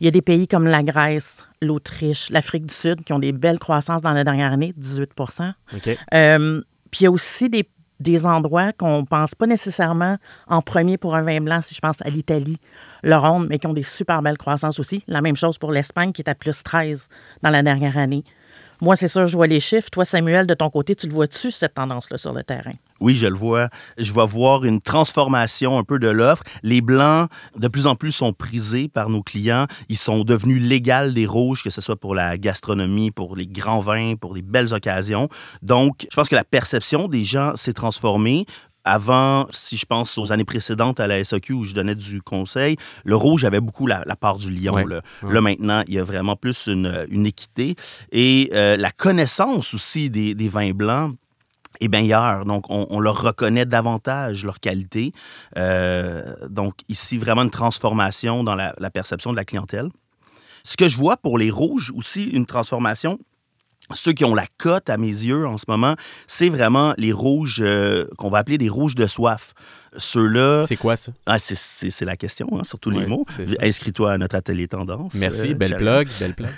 Il 0.00 0.06
y 0.06 0.08
a 0.08 0.10
des 0.10 0.22
pays 0.22 0.48
comme 0.48 0.66
la 0.66 0.82
Grèce, 0.82 1.44
l'Autriche, 1.60 2.30
l'Afrique 2.30 2.66
du 2.66 2.74
Sud 2.74 3.04
qui 3.04 3.12
ont 3.12 3.18
des 3.18 3.32
belles 3.32 3.58
croissances 3.58 4.00
dans 4.00 4.12
la 4.12 4.24
dernière 4.24 4.52
année, 4.52 4.72
18% 4.80 5.52
euh, 6.14 6.62
Puis 6.90 7.00
il 7.00 7.04
y 7.04 7.06
a 7.06 7.10
aussi 7.10 7.50
des, 7.50 7.68
des 8.00 8.26
endroits 8.26 8.72
qu'on 8.72 9.02
ne 9.02 9.06
pense 9.06 9.34
pas 9.34 9.46
nécessairement 9.46 10.16
en 10.48 10.62
premier 10.62 10.96
pour 10.96 11.14
un 11.14 11.22
vin 11.22 11.40
blanc, 11.40 11.60
si 11.60 11.74
je 11.74 11.80
pense 11.80 12.00
à 12.00 12.08
l'Italie, 12.08 12.58
le 13.02 13.16
Rhône, 13.16 13.46
mais 13.50 13.58
qui 13.58 13.66
ont 13.66 13.74
des 13.74 13.82
super 13.82 14.22
belles 14.22 14.38
croissances 14.38 14.80
aussi. 14.80 15.04
La 15.08 15.20
même 15.20 15.36
chose 15.36 15.58
pour 15.58 15.72
l'Espagne 15.72 16.12
qui 16.12 16.22
est 16.22 16.30
à 16.30 16.34
plus 16.34 16.62
13 16.62 17.08
dans 17.42 17.50
la 17.50 17.62
dernière 17.62 17.98
année. 17.98 18.24
Moi, 18.80 18.96
c'est 18.96 19.08
sûr, 19.08 19.26
je 19.26 19.36
vois 19.36 19.46
les 19.46 19.60
chiffres. 19.60 19.90
Toi, 19.90 20.04
Samuel, 20.04 20.46
de 20.46 20.54
ton 20.54 20.68
côté, 20.70 20.94
tu 20.94 21.06
le 21.06 21.12
vois-tu, 21.12 21.50
cette 21.50 21.74
tendance-là 21.74 22.18
sur 22.18 22.32
le 22.32 22.42
terrain? 22.42 22.74
Oui, 23.00 23.14
je 23.14 23.26
le 23.26 23.36
vois. 23.36 23.68
Je 23.98 24.12
vais 24.12 24.26
voir 24.26 24.64
une 24.64 24.80
transformation 24.80 25.78
un 25.78 25.84
peu 25.84 25.98
de 25.98 26.08
l'offre. 26.08 26.42
Les 26.62 26.80
blancs, 26.80 27.28
de 27.56 27.68
plus 27.68 27.86
en 27.86 27.94
plus, 27.94 28.12
sont 28.12 28.32
prisés 28.32 28.88
par 28.88 29.10
nos 29.10 29.22
clients. 29.22 29.66
Ils 29.88 29.98
sont 29.98 30.24
devenus 30.24 30.62
légaux 30.62 31.10
des 31.12 31.26
rouges, 31.26 31.62
que 31.62 31.70
ce 31.70 31.80
soit 31.80 31.96
pour 31.96 32.14
la 32.14 32.38
gastronomie, 32.38 33.10
pour 33.10 33.36
les 33.36 33.46
grands 33.46 33.80
vins, 33.80 34.14
pour 34.14 34.34
les 34.34 34.42
belles 34.42 34.72
occasions. 34.72 35.28
Donc, 35.62 36.06
je 36.10 36.16
pense 36.16 36.28
que 36.28 36.36
la 36.36 36.44
perception 36.44 37.08
des 37.08 37.24
gens 37.24 37.56
s'est 37.56 37.72
transformée. 37.72 38.46
Avant, 38.88 39.48
si 39.50 39.76
je 39.76 39.84
pense 39.84 40.16
aux 40.16 40.30
années 40.30 40.44
précédentes 40.44 41.00
à 41.00 41.08
la 41.08 41.24
SAQ 41.24 41.54
où 41.54 41.64
je 41.64 41.74
donnais 41.74 41.96
du 41.96 42.22
conseil, 42.22 42.76
le 43.04 43.16
rouge 43.16 43.44
avait 43.44 43.60
beaucoup 43.60 43.88
la, 43.88 44.04
part 44.14 44.36
du 44.36 44.52
lion. 44.52 44.76
Là. 44.76 45.02
maintenant, 45.40 45.82
il 45.88 45.94
y 45.94 45.98
a 45.98 46.04
vraiment 46.04 46.36
plus 46.36 46.68
une, 46.68 47.26
équité. 47.26 47.74
Et 48.12 48.48
euh, 48.54 48.76
la 48.76 48.92
connaissance 48.92 49.74
aussi 49.74 50.08
des, 50.08 50.48
vins 50.48 50.70
blancs 50.70 51.16
est 51.80 51.88
meilleure. 51.88 52.44
Donc, 52.44 52.66
on, 52.68 53.00
leur 53.00 53.22
reconnaît 53.22 53.66
davantage 53.66 54.44
leur 54.44 54.60
qualité. 54.60 55.12
Euh, 55.56 56.34
donc, 56.48 56.74
ici, 56.88 57.18
vraiment 57.18 57.42
une 57.42 57.50
transformation 57.50 58.44
dans 58.44 58.54
la 58.54 58.90
perception 58.90 59.30
de 59.30 59.36
la 59.36 59.44
clientèle. 59.44 59.88
Ce 60.66 60.76
que 60.76 60.88
je 60.88 60.96
vois 60.96 61.16
pour 61.16 61.38
les 61.38 61.48
rouges 61.48 61.92
aussi, 61.94 62.24
une 62.24 62.44
transformation, 62.44 63.20
ceux 63.92 64.12
qui 64.12 64.24
ont 64.24 64.34
la 64.34 64.46
cote 64.58 64.90
à 64.90 64.96
mes 64.96 65.06
yeux 65.06 65.46
en 65.46 65.58
ce 65.58 65.64
moment, 65.68 65.94
c'est 66.26 66.48
vraiment 66.48 66.94
les 66.96 67.12
rouges 67.12 67.60
euh, 67.60 68.06
qu'on 68.16 68.30
va 68.30 68.38
appeler 68.38 68.58
des 68.58 68.68
rouges 68.68 68.94
de 68.94 69.06
soif. 69.06 69.54
Ceux-là. 69.98 70.64
C'est 70.66 70.76
quoi 70.76 70.96
ça? 70.96 71.12
Ah, 71.24 71.38
c'est 71.38 72.04
la 72.04 72.16
question, 72.16 72.48
hein, 72.52 72.64
sur 72.64 72.78
tous 72.78 72.90
les 72.90 73.06
mots. 73.06 73.24
Inscris-toi 73.60 74.12
à 74.12 74.18
notre 74.18 74.36
atelier 74.36 74.68
tendance. 74.68 75.14
Merci, 75.14 75.50
euh, 75.50 75.54
belle 75.54 75.76
plug, 75.76 76.08
belle 76.20 76.34
plug. 76.34 76.50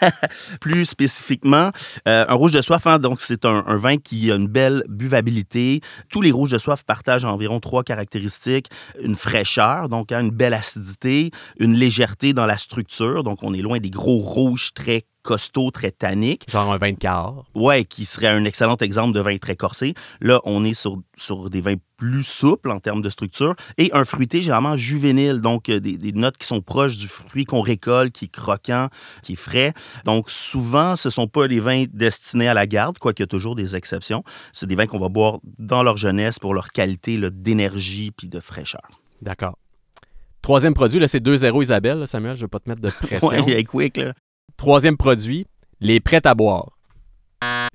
Plus 0.60 0.84
spécifiquement, 0.84 1.70
euh, 2.06 2.24
un 2.28 2.34
rouge 2.34 2.52
de 2.52 2.60
soif, 2.60 2.86
hein, 2.86 2.98
donc 2.98 3.20
c'est 3.20 3.44
un, 3.46 3.76
vin 3.76 3.96
qui 3.96 4.30
a 4.30 4.36
une 4.36 4.46
belle 4.46 4.84
buvabilité. 4.88 5.80
Tous 6.08 6.22
les 6.22 6.30
rouges 6.30 6.52
de 6.52 6.58
soif 6.58 6.84
partagent 6.84 7.24
environ 7.24 7.58
trois 7.58 7.82
caractéristiques 7.82 8.68
une 9.00 9.16
fraîcheur, 9.16 9.88
donc 9.88 10.12
hein, 10.12 10.20
une 10.20 10.30
belle 10.30 10.54
acidité, 10.54 11.30
une 11.58 11.74
légèreté 11.74 12.32
dans 12.32 12.46
la 12.46 12.58
structure, 12.58 13.24
donc 13.24 13.42
on 13.42 13.54
est 13.54 13.62
loin 13.62 13.78
des 13.78 13.90
gros 13.90 14.18
rouges 14.18 14.72
très 14.74 15.04
costaud, 15.24 15.70
très 15.70 15.90
tannique. 15.90 16.44
Genre 16.48 16.72
un 16.72 16.76
vin 16.76 16.92
de 16.92 16.98
quart. 16.98 17.44
Ouais, 17.54 17.84
qui 17.84 18.04
serait 18.04 18.28
un 18.28 18.44
excellent 18.44 18.76
exemple 18.76 19.14
de 19.14 19.20
vin 19.20 19.36
très 19.38 19.56
corsé. 19.56 19.94
Là, 20.20 20.40
on 20.44 20.64
est 20.64 20.74
sur, 20.74 20.98
sur 21.16 21.50
des 21.50 21.60
vins 21.60 21.74
plus 21.96 22.22
souples 22.22 22.70
en 22.70 22.80
termes 22.80 23.02
de 23.02 23.08
structure 23.08 23.54
et 23.78 23.90
un 23.94 24.04
fruité 24.04 24.42
généralement 24.42 24.76
juvénile, 24.76 25.40
donc 25.40 25.68
euh, 25.68 25.80
des, 25.80 25.96
des 25.96 26.12
notes 26.12 26.36
qui 26.36 26.46
sont 26.46 26.60
proches 26.60 26.98
du 26.98 27.08
fruit 27.08 27.44
qu'on 27.44 27.62
récolte, 27.62 28.12
qui 28.12 28.26
est 28.26 28.28
croquant, 28.28 28.88
qui 29.22 29.32
est 29.32 29.36
frais. 29.36 29.72
Donc 30.04 30.28
souvent, 30.28 30.96
ce 30.96 31.08
ne 31.08 31.12
sont 31.12 31.26
pas 31.26 31.48
des 31.48 31.60
vins 31.60 31.84
destinés 31.92 32.48
à 32.48 32.54
la 32.54 32.66
garde, 32.66 32.98
quoiqu'il 32.98 33.22
y 33.22 33.24
a 33.24 33.28
toujours 33.28 33.56
des 33.56 33.76
exceptions. 33.76 34.22
C'est 34.52 34.66
des 34.66 34.74
vins 34.74 34.86
qu'on 34.86 34.98
va 34.98 35.08
boire 35.08 35.38
dans 35.58 35.82
leur 35.82 35.96
jeunesse 35.96 36.38
pour 36.38 36.52
leur 36.52 36.68
qualité 36.68 37.18
d'énergie 37.30 38.10
puis 38.10 38.28
de 38.28 38.40
fraîcheur. 38.40 38.82
D'accord. 39.22 39.56
Troisième 40.42 40.74
produit, 40.74 41.00
là, 41.00 41.08
c'est 41.08 41.24
2-0 41.24 41.62
Isabelle, 41.62 42.06
Samuel, 42.06 42.36
je 42.36 42.42
ne 42.42 42.44
vais 42.44 42.50
pas 42.50 42.60
te 42.60 42.68
mettre 42.68 42.82
de 42.82 42.90
pression. 43.06 43.46
ouais, 43.46 43.64
quick, 43.64 43.96
là. 43.96 44.12
Troisième 44.56 44.96
produit, 44.96 45.46
les 45.80 46.00
prêts 46.00 46.26
à 46.26 46.34
boire. 46.34 46.70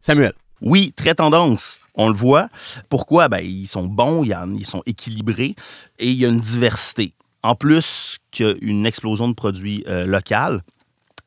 Samuel. 0.01 0.33
Oui, 0.61 0.93
très 0.95 1.15
tendance. 1.15 1.79
On 1.95 2.07
le 2.07 2.13
voit. 2.13 2.49
Pourquoi? 2.89 3.27
Ben, 3.29 3.39
ils 3.39 3.67
sont 3.67 3.85
bons, 3.85 4.23
ils 4.23 4.65
sont 4.65 4.83
équilibrés 4.85 5.55
et 5.99 6.09
il 6.09 6.15
y 6.15 6.25
a 6.25 6.29
une 6.29 6.39
diversité. 6.39 7.13
En 7.43 7.55
plus 7.55 8.17
qu'une 8.31 8.85
explosion 8.85 9.29
de 9.29 9.33
produits 9.33 9.83
euh, 9.87 10.05
locaux. 10.05 10.61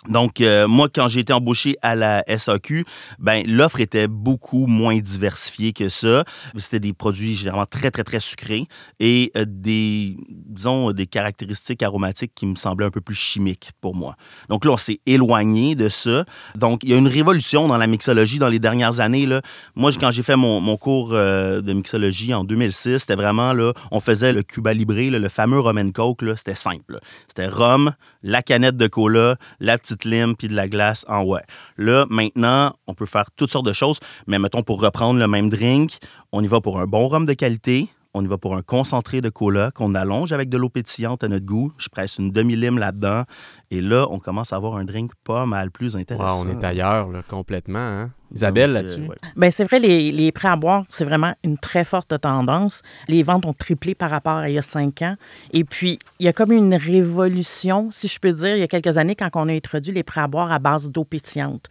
Donc, 0.08 0.40
euh, 0.40 0.66
moi, 0.66 0.88
quand 0.92 1.06
j'ai 1.06 1.20
été 1.20 1.32
embauché 1.32 1.76
à 1.80 1.94
la 1.94 2.24
SAQ, 2.26 2.84
ben, 3.20 3.44
l'offre 3.46 3.80
était 3.80 4.08
beaucoup 4.08 4.66
moins 4.66 4.98
diversifiée 4.98 5.72
que 5.72 5.88
ça. 5.88 6.24
C'était 6.56 6.80
des 6.80 6.92
produits 6.92 7.36
généralement 7.36 7.66
très, 7.66 7.90
très, 7.92 8.02
très 8.02 8.18
sucrés 8.18 8.66
et 8.98 9.30
euh, 9.36 9.44
des, 9.46 10.16
disons, 10.28 10.90
des 10.90 11.06
caractéristiques 11.06 11.82
aromatiques 11.82 12.32
qui 12.34 12.46
me 12.46 12.56
semblaient 12.56 12.86
un 12.86 12.90
peu 12.90 13.00
plus 13.00 13.14
chimiques 13.14 13.70
pour 13.80 13.94
moi. 13.94 14.16
Donc 14.48 14.64
là, 14.64 14.72
on 14.72 14.76
s'est 14.76 15.00
éloigné 15.06 15.76
de 15.76 15.88
ça. 15.88 16.24
Donc, 16.56 16.82
il 16.82 16.90
y 16.90 16.94
a 16.94 16.96
une 16.96 17.08
révolution 17.08 17.68
dans 17.68 17.76
la 17.76 17.86
mixologie 17.86 18.40
dans 18.40 18.48
les 18.48 18.58
dernières 18.58 18.98
années. 18.98 19.26
Là. 19.26 19.40
Moi, 19.76 19.92
quand 20.00 20.10
j'ai 20.10 20.24
fait 20.24 20.36
mon, 20.36 20.60
mon 20.60 20.76
cours 20.76 21.10
euh, 21.12 21.60
de 21.60 21.72
mixologie 21.72 22.34
en 22.34 22.42
2006, 22.42 22.98
c'était 22.98 23.14
vraiment, 23.14 23.52
là, 23.52 23.72
on 23.92 24.00
faisait 24.00 24.32
le 24.32 24.42
Cuba 24.42 24.74
Libre, 24.74 24.94
le 24.94 25.28
fameux 25.28 25.60
rum 25.60 25.78
and 25.78 25.92
coke, 25.92 26.24
c'était 26.36 26.56
simple. 26.56 26.98
C'était 27.28 27.46
rhum, 27.46 27.92
la 28.22 28.42
canette 28.42 28.76
de 28.76 28.86
cola, 28.88 29.36
la 29.60 29.78
petite 29.78 29.91
puis 29.96 30.48
de 30.48 30.54
la 30.54 30.68
glace 30.68 31.04
en 31.08 31.24
ouais. 31.24 31.42
Là, 31.76 32.06
maintenant, 32.10 32.74
on 32.86 32.94
peut 32.94 33.06
faire 33.06 33.30
toutes 33.36 33.50
sortes 33.50 33.66
de 33.66 33.72
choses, 33.72 33.98
mais 34.26 34.38
mettons 34.38 34.62
pour 34.62 34.80
reprendre 34.80 35.18
le 35.18 35.28
même 35.28 35.50
drink, 35.50 35.98
on 36.32 36.42
y 36.42 36.46
va 36.46 36.60
pour 36.60 36.80
un 36.80 36.86
bon 36.86 37.08
rhum 37.08 37.26
de 37.26 37.34
qualité, 37.34 37.88
on 38.14 38.22
y 38.22 38.26
va 38.26 38.36
pour 38.36 38.56
un 38.56 38.62
concentré 38.62 39.20
de 39.20 39.30
cola 39.30 39.70
qu'on 39.70 39.94
allonge 39.94 40.32
avec 40.32 40.50
de 40.50 40.58
l'eau 40.58 40.68
pétillante 40.68 41.24
à 41.24 41.28
notre 41.28 41.46
goût. 41.46 41.72
Je 41.78 41.88
presse 41.88 42.18
une 42.18 42.30
demi-lime 42.30 42.78
là-dedans. 42.78 43.24
Et 43.72 43.80
là, 43.80 44.06
on 44.10 44.18
commence 44.18 44.52
à 44.52 44.56
avoir 44.56 44.76
un 44.76 44.84
drink 44.84 45.12
pas 45.24 45.46
mal 45.46 45.70
plus 45.70 45.96
intéressant. 45.96 46.46
on 46.46 46.50
est 46.50 46.62
ailleurs, 46.62 47.08
complètement. 47.26 47.78
Hein? 47.78 48.10
Isabelle, 48.34 48.74
là-dessus? 48.74 49.00
Euh, 49.00 49.14
ben, 49.34 49.50
c'est 49.50 49.64
vrai, 49.64 49.78
les, 49.78 50.12
les, 50.12 50.30
prêts 50.30 50.48
à 50.48 50.56
boire, 50.56 50.84
c'est 50.90 51.06
vraiment 51.06 51.32
une 51.42 51.56
très 51.56 51.82
forte 51.82 52.20
tendance. 52.20 52.82
Les 53.08 53.22
ventes 53.22 53.46
ont 53.46 53.54
triplé 53.54 53.94
par 53.94 54.10
rapport 54.10 54.36
à 54.36 54.50
il 54.50 54.56
y 54.56 54.58
a 54.58 54.62
cinq 54.62 55.00
ans. 55.00 55.16
Et 55.54 55.64
puis, 55.64 55.98
il 56.20 56.26
y 56.26 56.28
a 56.28 56.34
comme 56.34 56.52
une 56.52 56.74
révolution, 56.74 57.88
si 57.90 58.08
je 58.08 58.20
peux 58.20 58.34
dire, 58.34 58.56
il 58.56 58.60
y 58.60 58.62
a 58.62 58.68
quelques 58.68 58.98
années, 58.98 59.16
quand 59.16 59.30
on 59.36 59.48
a 59.48 59.52
introduit 59.54 59.92
les 59.94 60.02
prêts 60.02 60.20
à 60.20 60.28
boire 60.28 60.52
à 60.52 60.58
base 60.58 60.90
d'eau 60.90 61.04
pétillante. 61.04 61.70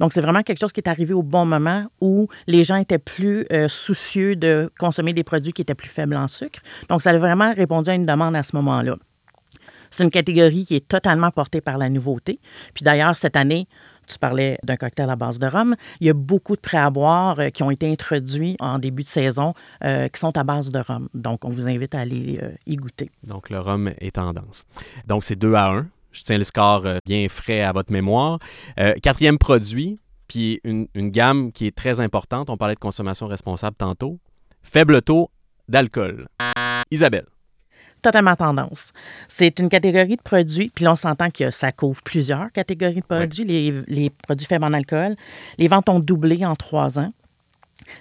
Donc, 0.00 0.14
c'est 0.14 0.22
vraiment 0.22 0.42
quelque 0.42 0.58
chose 0.58 0.72
qui 0.72 0.80
est 0.80 0.88
arrivé 0.88 1.12
au 1.12 1.22
bon 1.22 1.44
moment 1.44 1.84
où 2.00 2.28
les 2.46 2.64
gens 2.64 2.76
étaient 2.76 2.96
plus 2.96 3.44
euh, 3.52 3.68
soucieux 3.68 4.36
de 4.36 4.72
consommer 4.78 5.12
des 5.12 5.22
produits 5.22 5.52
qui 5.52 5.60
étaient 5.60 5.74
plus 5.74 5.90
faibles 5.90 6.16
en 6.16 6.28
sucre. 6.28 6.60
Donc, 6.88 7.02
ça 7.02 7.10
a 7.10 7.18
vraiment 7.18 7.52
répondu 7.52 7.90
à 7.90 7.94
une 7.94 8.06
demande 8.06 8.36
à 8.36 8.42
ce 8.42 8.56
moment-là. 8.56 8.96
C'est 9.92 10.02
une 10.02 10.10
catégorie 10.10 10.66
qui 10.66 10.74
est 10.74 10.88
totalement 10.88 11.30
portée 11.30 11.60
par 11.60 11.78
la 11.78 11.88
nouveauté. 11.88 12.40
Puis 12.74 12.82
d'ailleurs, 12.82 13.16
cette 13.16 13.36
année, 13.36 13.68
tu 14.08 14.18
parlais 14.18 14.58
d'un 14.64 14.76
cocktail 14.76 15.08
à 15.10 15.16
base 15.16 15.38
de 15.38 15.46
rhum. 15.46 15.76
Il 16.00 16.06
y 16.06 16.10
a 16.10 16.14
beaucoup 16.14 16.56
de 16.56 16.60
prêts 16.60 16.78
à 16.78 16.90
boire 16.90 17.38
euh, 17.38 17.50
qui 17.50 17.62
ont 17.62 17.70
été 17.70 17.90
introduits 17.90 18.56
en 18.58 18.78
début 18.78 19.04
de 19.04 19.08
saison 19.08 19.54
euh, 19.84 20.08
qui 20.08 20.18
sont 20.18 20.36
à 20.36 20.44
base 20.44 20.70
de 20.70 20.80
rhum. 20.80 21.08
Donc, 21.14 21.44
on 21.44 21.50
vous 21.50 21.68
invite 21.68 21.94
à 21.94 22.00
aller 22.00 22.40
euh, 22.42 22.50
y 22.66 22.76
goûter. 22.76 23.10
Donc, 23.24 23.50
le 23.50 23.60
rhum 23.60 23.92
est 23.98 24.16
tendance. 24.16 24.64
Donc, 25.06 25.24
c'est 25.24 25.36
2 25.36 25.54
à 25.54 25.70
1. 25.70 25.86
Je 26.10 26.22
tiens 26.22 26.38
le 26.38 26.44
score 26.44 26.86
bien 27.06 27.26
frais 27.30 27.62
à 27.62 27.72
votre 27.72 27.90
mémoire. 27.90 28.38
quatrième 29.02 29.38
produit, 29.38 29.98
puis 30.28 30.60
une, 30.62 30.86
une 30.94 31.08
gamme 31.08 31.52
qui 31.52 31.66
est 31.66 31.74
très 31.74 32.00
importante. 32.00 32.50
On 32.50 32.58
parlait 32.58 32.74
de 32.74 32.80
consommation 32.80 33.28
responsable 33.28 33.76
tantôt. 33.78 34.18
Faible 34.62 35.00
taux 35.00 35.30
d'alcool. 35.68 36.28
Isabelle 36.90 37.24
totalement 38.02 38.36
tendance. 38.36 38.92
C'est 39.28 39.58
une 39.58 39.68
catégorie 39.68 40.16
de 40.16 40.22
produits, 40.22 40.70
puis 40.74 40.84
là, 40.84 40.92
on 40.92 40.96
s'entend 40.96 41.30
que 41.30 41.50
ça 41.50 41.72
couvre 41.72 42.02
plusieurs 42.02 42.50
catégories 42.52 43.00
de 43.00 43.06
produits, 43.06 43.44
les, 43.44 44.10
produits 44.10 44.46
faibles 44.46 44.64
en 44.64 44.72
alcool. 44.72 45.16
Les 45.58 45.68
ventes 45.68 45.88
ont 45.88 46.00
doublé 46.00 46.44
en 46.44 46.56
trois 46.56 46.98
ans. 46.98 47.12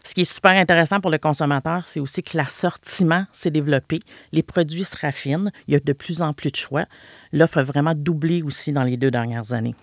Ce 0.03 0.13
qui 0.13 0.21
est 0.21 0.31
super 0.31 0.51
intéressant 0.51 0.99
pour 0.99 1.09
le 1.09 1.17
consommateur, 1.17 1.85
c'est 1.85 1.99
aussi 1.99 2.21
que 2.21 2.37
l'assortiment 2.37 3.25
s'est 3.31 3.49
développé, 3.49 3.99
les 4.31 4.43
produits 4.43 4.83
se 4.83 4.97
raffinent, 4.97 5.51
il 5.67 5.73
y 5.73 5.77
a 5.77 5.79
de 5.79 5.93
plus 5.93 6.21
en 6.21 6.33
plus 6.33 6.51
de 6.51 6.55
choix. 6.55 6.85
L'offre 7.31 7.59
a 7.59 7.63
vraiment 7.63 7.93
doublé 7.95 8.43
aussi 8.43 8.71
dans 8.71 8.83
les 8.83 8.97
deux 8.97 9.09
dernières 9.09 9.53
années. 9.53 9.75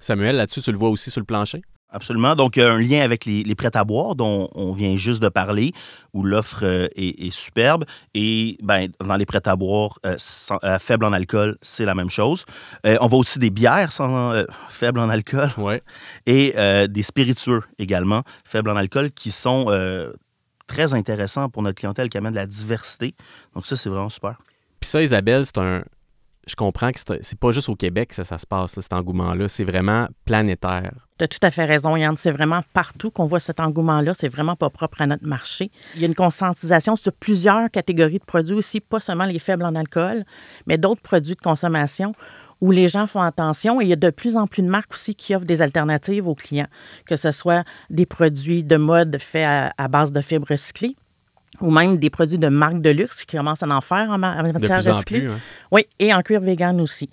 Samuel, 0.00 0.36
là-dessus, 0.36 0.60
tu 0.60 0.72
le 0.72 0.78
vois 0.78 0.90
aussi 0.90 1.10
sur 1.10 1.20
le 1.20 1.26
plancher? 1.26 1.62
Absolument. 1.94 2.34
Donc, 2.34 2.56
il 2.56 2.60
y 2.60 2.62
a 2.64 2.72
un 2.72 2.78
lien 2.80 3.02
avec 3.02 3.24
les, 3.24 3.54
prêts 3.54 3.74
à 3.76 3.84
boire 3.84 4.16
dont 4.16 4.48
on 4.56 4.72
vient 4.72 4.96
juste 4.96 5.22
de 5.22 5.28
parler, 5.28 5.72
où 6.12 6.24
l'offre 6.24 6.64
euh, 6.64 6.88
est, 6.96 7.30
superbe. 7.30 7.84
Et 8.14 8.58
ben, 8.64 8.88
dans 8.98 9.14
les 9.14 9.24
prêts 9.24 9.46
à 9.46 9.54
boire 9.54 10.00
euh, 10.04 10.16
euh, 10.64 10.78
faibles 10.80 11.04
en 11.04 11.12
alcool, 11.12 11.56
c'est 11.62 11.84
la 11.84 11.94
même 11.94 12.10
chose. 12.10 12.46
on 12.84 13.06
voit 13.06 13.20
aussi 13.20 13.38
des 13.38 13.50
bières 13.50 13.92
sans, 13.92 14.44
faibles 14.68 14.98
en 14.98 15.08
alcool. 15.08 15.50
Ouais. 15.56 15.84
Et 16.26 16.54
des 16.88 17.02
spiritueux 17.04 17.62
également, 17.78 18.24
faibles 18.44 18.70
en 18.70 18.76
alcool, 18.76 19.12
qui 19.12 19.30
sont 19.30 19.66
très 20.66 20.94
intéressants 20.94 21.48
pour 21.48 21.62
notre 21.62 21.78
clientèle, 21.78 22.08
qui 22.08 22.18
amènent 22.18 22.32
de 22.32 22.38
la 22.38 22.46
diversité. 22.46 23.14
Donc, 23.54 23.66
ça, 23.66 23.76
c'est 23.76 23.88
vraiment 23.88 24.10
super. 24.10 24.36
Puis 24.80 24.90
ça, 24.90 25.00
Isabelle, 25.00 25.46
c'est 25.46 25.58
un, 25.58 25.84
je 26.46 26.56
comprends 26.56 26.90
que 26.92 27.00
c'est 27.22 27.38
pas 27.38 27.52
juste 27.52 27.68
au 27.68 27.76
Québec 27.76 28.10
que 28.14 28.22
ça, 28.22 28.38
se 28.38 28.46
passe, 28.46 28.78
cet 28.80 28.92
engouement-là. 28.92 29.48
C'est 29.48 29.64
vraiment 29.64 30.08
planétaire. 30.24 30.92
Tu 31.18 31.24
as 31.24 31.28
tout 31.28 31.38
à 31.42 31.50
fait 31.50 31.64
raison, 31.64 31.96
Yann. 31.96 32.16
C'est 32.16 32.30
vraiment 32.30 32.60
partout 32.72 33.10
qu'on 33.10 33.26
voit 33.26 33.40
cet 33.40 33.60
engouement-là. 33.60 34.14
C'est 34.14 34.28
vraiment 34.28 34.56
pas 34.56 34.70
propre 34.70 35.02
à 35.02 35.06
notre 35.06 35.26
marché. 35.26 35.70
Il 35.94 36.00
y 36.00 36.04
a 36.04 36.08
une 36.08 36.14
conscientisation 36.14 36.96
sur 36.96 37.12
plusieurs 37.12 37.70
catégories 37.70 38.18
de 38.18 38.24
produits 38.24 38.54
aussi, 38.54 38.80
pas 38.80 39.00
seulement 39.00 39.24
les 39.24 39.38
faibles 39.38 39.64
en 39.64 39.74
alcool, 39.74 40.24
mais 40.66 40.78
d'autres 40.78 41.02
produits 41.02 41.34
de 41.34 41.40
consommation 41.40 42.14
où 42.60 42.70
les 42.70 42.88
gens 42.88 43.06
font 43.06 43.20
attention 43.20 43.80
et 43.80 43.84
il 43.84 43.90
y 43.90 43.92
a 43.92 43.96
de 43.96 44.10
plus 44.10 44.36
en 44.36 44.46
plus 44.46 44.62
de 44.62 44.68
marques 44.68 44.94
aussi 44.94 45.14
qui 45.14 45.34
offrent 45.34 45.44
des 45.44 45.60
alternatives 45.60 46.26
aux 46.26 46.34
clients, 46.34 46.68
que 47.06 47.16
ce 47.16 47.30
soit 47.30 47.64
des 47.90 48.06
produits 48.06 48.64
de 48.64 48.76
mode 48.76 49.18
faits 49.18 49.72
à, 49.76 49.88
base 49.88 50.12
de 50.12 50.20
fibres 50.20 50.46
recyclées, 50.48 50.96
ou 51.60 51.70
même 51.70 51.98
des 51.98 52.10
produits 52.10 52.38
de 52.38 52.48
marque 52.48 52.80
de 52.80 52.90
luxe 52.90 53.24
qui 53.24 53.36
commencent 53.36 53.62
à 53.62 53.68
en 53.68 53.80
faire 53.80 54.10
en, 54.10 54.18
matière 54.18 54.84
recyclée. 54.84 55.26
Hein. 55.26 55.38
Oui, 55.70 55.86
et 55.98 56.12
en 56.12 56.22
cuir 56.22 56.40
vegan 56.40 56.80
aussi. 56.80 57.08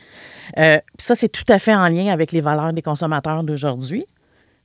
Euh, 0.58 0.80
ça, 0.98 1.16
c'est 1.16 1.30
tout 1.30 1.50
à 1.50 1.60
fait 1.60 1.76
en 1.76 1.88
lien 1.88 2.12
avec 2.12 2.32
les 2.32 2.42
valeurs 2.42 2.74
des 2.74 2.82
consommateurs 2.82 3.44
d'aujourd'hui. 3.44 4.06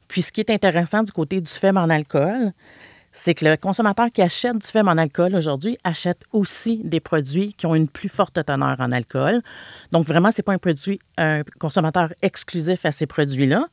Puis 0.09 0.23
ce 0.23 0.33
qui 0.33 0.40
est 0.40 0.50
intéressant 0.50 1.02
du 1.02 1.12
côté 1.12 1.40
du 1.40 1.50
faible 1.50 1.78
en 1.78 1.90
alcool, 1.90 2.52
c'est 3.12 3.35
que 3.35 3.45
le 3.45 3.56
consommateur 3.56 4.11
qui 4.12 4.23
achète 4.23 4.59
du 4.59 4.66
faible 4.66 4.88
en 4.88 4.99
alcool 4.99 5.35
aujourd'hui 5.35 5.78
achète 5.85 6.23
aussi 6.33 6.83
des 6.85 7.00
produits 7.00 7.54
qui 7.54 7.66
ont 7.66 7.75
une 7.75 7.88
plus 7.88 8.09
forte 8.09 8.45
teneur 8.45 8.76
en 8.78 8.92
alcool. 8.92 9.40
Donc 9.90 10.06
vraiment, 10.06 10.30
ce 10.30 10.38
n'est 10.38 10.42
pas 10.42 10.52
un 10.52 10.59
produit, 10.59 11.00
un 11.16 11.42
consommateur 11.59 12.12
exclusif 12.23 12.85
à 12.85 12.92
ces 12.92 13.06
produits-là. 13.06 13.66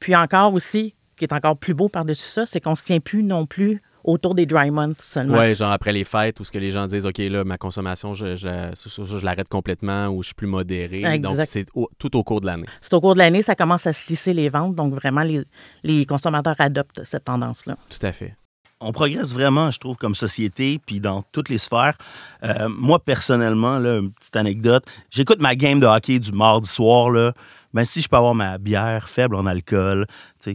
Puis 0.00 0.16
encore 0.16 0.54
aussi, 0.54 0.94
qui 1.16 1.24
est 1.24 1.32
encore 1.32 1.56
plus 1.56 1.74
beau 1.74 1.88
par-dessus 1.88 2.28
ça, 2.28 2.46
c'est 2.46 2.60
qu'on 2.60 2.70
ne 2.70 2.76
se 2.76 2.84
tient 2.84 3.00
plus 3.00 3.22
non 3.22 3.46
plus 3.46 3.80
autour 4.04 4.34
des 4.34 4.46
dry 4.46 4.70
months 4.70 5.00
seulement. 5.00 5.38
Oui, 5.38 5.54
genre 5.54 5.72
après 5.72 5.92
les 5.92 6.04
fêtes, 6.04 6.40
où 6.40 6.44
ce 6.44 6.50
que 6.50 6.58
les 6.58 6.70
gens 6.70 6.86
disent, 6.86 7.06
OK, 7.06 7.18
là, 7.18 7.44
ma 7.44 7.58
consommation, 7.58 8.14
je, 8.14 8.36
je, 8.36 9.24
l'arrête 9.24 9.48
complètement 9.48 10.08
ou 10.08 10.22
je 10.22 10.28
suis 10.28 10.34
plus 10.34 10.46
modéré. 10.46 11.18
Donc, 11.18 11.38
c'est 11.44 11.66
tout 11.98 12.16
au 12.16 12.22
cours 12.22 12.40
de 12.40 12.46
l'année. 12.46 12.66
C'est 12.80 12.94
au 12.94 13.00
cours 13.00 13.14
de 13.14 13.18
l'année, 13.18 13.42
ça 13.42 13.54
commence 13.54 13.86
à 13.86 13.92
se 13.92 14.04
lisser 14.08 14.32
les 14.32 14.48
ventes. 14.48 14.74
Donc, 14.74 14.94
vraiment, 14.94 15.22
les, 15.22 15.42
les 15.82 16.06
consommateurs 16.06 16.56
adoptent 16.58 17.02
cette 17.04 17.24
tendance-là. 17.24 17.76
Tout 17.88 18.06
à 18.06 18.12
fait 18.12 18.34
on 18.80 18.92
progresse 18.92 19.34
vraiment, 19.34 19.70
je 19.70 19.78
trouve, 19.78 19.96
comme 19.96 20.14
société, 20.14 20.80
puis 20.84 21.00
dans 21.00 21.22
toutes 21.32 21.50
les 21.50 21.58
sphères. 21.58 21.96
Euh, 22.42 22.68
moi, 22.68 22.98
personnellement, 22.98 23.78
là, 23.78 23.98
une 23.98 24.10
petite 24.12 24.36
anecdote, 24.36 24.84
j'écoute 25.10 25.40
ma 25.40 25.54
game 25.54 25.80
de 25.80 25.86
hockey 25.86 26.18
du 26.18 26.32
mardi 26.32 26.68
soir, 26.68 27.10
là, 27.10 27.32
ben, 27.74 27.84
si 27.84 28.00
je 28.00 28.08
peux 28.08 28.16
avoir 28.16 28.34
ma 28.34 28.58
bière 28.58 29.08
faible 29.08 29.36
en 29.36 29.46
alcool, 29.46 30.06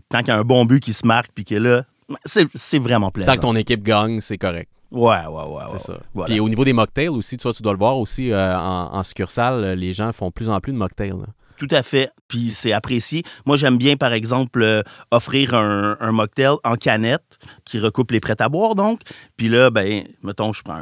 tant 0.10 0.20
qu'il 0.20 0.28
y 0.28 0.32
a 0.32 0.38
un 0.38 0.44
bon 0.44 0.66
but 0.66 0.82
qui 0.82 0.92
se 0.92 1.06
marque, 1.06 1.32
puis 1.34 1.46
que 1.46 1.56
là, 1.56 1.84
c'est 2.26 2.80
vraiment 2.80 3.12
plaisant. 3.12 3.32
Tant 3.32 3.38
que 3.38 3.42
ton 3.42 3.56
équipe 3.56 3.84
gagne, 3.84 4.22
c'est 4.22 4.38
correct. 4.38 4.70
Ouais, 4.92 5.26
ouais, 5.28 5.44
ouais. 5.44 5.64
C'est 5.74 5.92
ça. 5.92 6.00
Puis 6.26 6.40
au 6.40 6.48
niveau 6.48 6.64
des 6.64 6.74
mocktails 6.74 7.10
aussi, 7.10 7.38
tu, 7.38 7.44
vois, 7.44 7.54
tu 7.54 7.62
dois 7.62 7.74
le 7.74 7.80
voir 7.80 7.98
aussi 7.98 8.32
euh, 8.32 8.58
en, 8.58 9.04
succursale, 9.04 9.74
les 9.74 9.94
gens 9.94 10.14
font 10.14 10.32
plus 10.32 10.50
en 10.50 10.60
plus 10.60 10.72
de 10.72 10.78
mocktails. 10.78 11.26
Tout 11.58 11.68
à 11.72 11.84
fait. 11.84 12.12
Puis 12.28 12.52
c'est 12.52 12.74
apprécié. 12.74 13.24
Moi, 13.46 13.56
j'aime 13.58 13.78
bien, 13.78 13.96
par 13.98 14.14
exemple, 14.14 14.62
euh, 14.62 14.84
offrir 15.12 15.54
un, 15.54 16.12
mocktail 16.12 16.56
en 16.64 16.76
canette 16.76 17.40
qui 17.64 17.80
recoupe 17.80 18.12
les 18.12 18.20
prêts 18.20 18.42
à 18.42 18.50
boire, 18.50 18.76
donc. 18.76 19.02
Puis 19.38 19.48
là, 19.48 19.70
ben, 19.70 20.04
mettons, 20.24 20.54
je 20.54 20.64
prends 20.64 20.82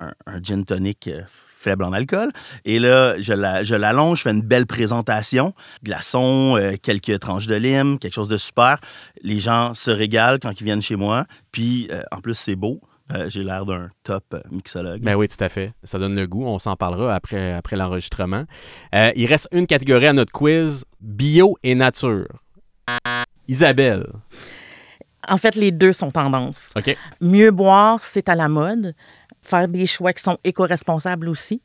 un, 0.00 0.42
gin 0.42 0.64
tonic 0.64 1.08
euh, 1.08 1.22
faible 1.58 1.84
en 1.84 1.92
alcool. 1.92 2.30
Et 2.64 2.78
là, 2.78 3.20
je 3.20 3.32
la, 3.32 3.64
je 3.64 3.74
l'allonge, 3.74 4.18
je 4.18 4.22
fais 4.22 4.30
une 4.30 4.42
belle 4.42 4.66
présentation, 4.66 5.54
glaçons, 5.82 6.56
euh, 6.56 6.74
quelques 6.80 7.18
tranches 7.18 7.46
de 7.46 7.56
lime, 7.56 7.98
quelque 7.98 8.14
chose 8.14 8.28
de 8.28 8.36
super. 8.36 8.78
Les 9.22 9.40
gens 9.40 9.74
se 9.74 9.90
régalent 9.90 10.38
quand 10.40 10.60
ils 10.60 10.64
viennent 10.64 10.82
chez 10.82 10.96
moi. 10.96 11.26
Puis, 11.52 11.88
euh, 11.90 12.02
en 12.12 12.20
plus, 12.20 12.34
c'est 12.34 12.56
beau. 12.56 12.80
Euh, 13.14 13.30
j'ai 13.30 13.42
l'air 13.42 13.64
d'un 13.64 13.88
top 14.02 14.24
euh, 14.34 14.40
mixologue. 14.50 15.00
Ben 15.00 15.14
oui, 15.14 15.28
tout 15.28 15.42
à 15.42 15.48
fait. 15.48 15.72
Ça 15.82 15.98
donne 15.98 16.14
le 16.14 16.26
goût. 16.26 16.44
On 16.44 16.58
s'en 16.58 16.76
parlera 16.76 17.14
après, 17.14 17.52
après 17.52 17.76
l'enregistrement. 17.76 18.44
Euh, 18.94 19.12
il 19.16 19.26
reste 19.26 19.48
une 19.50 19.66
catégorie 19.66 20.06
à 20.06 20.12
notre 20.12 20.32
quiz 20.32 20.84
bio 21.00 21.56
et 21.62 21.74
nature. 21.74 22.28
Isabelle. 23.46 24.06
En 25.26 25.38
fait, 25.38 25.54
les 25.54 25.72
deux 25.72 25.92
sont 25.92 26.10
tendances. 26.10 26.72
OK. 26.76 26.96
Mieux 27.20 27.50
boire, 27.50 28.00
c'est 28.00 28.28
à 28.28 28.34
la 28.34 28.48
mode. 28.48 28.94
Faire 29.48 29.66
des 29.66 29.86
choix 29.86 30.12
qui 30.12 30.22
sont 30.22 30.36
éco-responsables 30.44 31.26
aussi. 31.26 31.62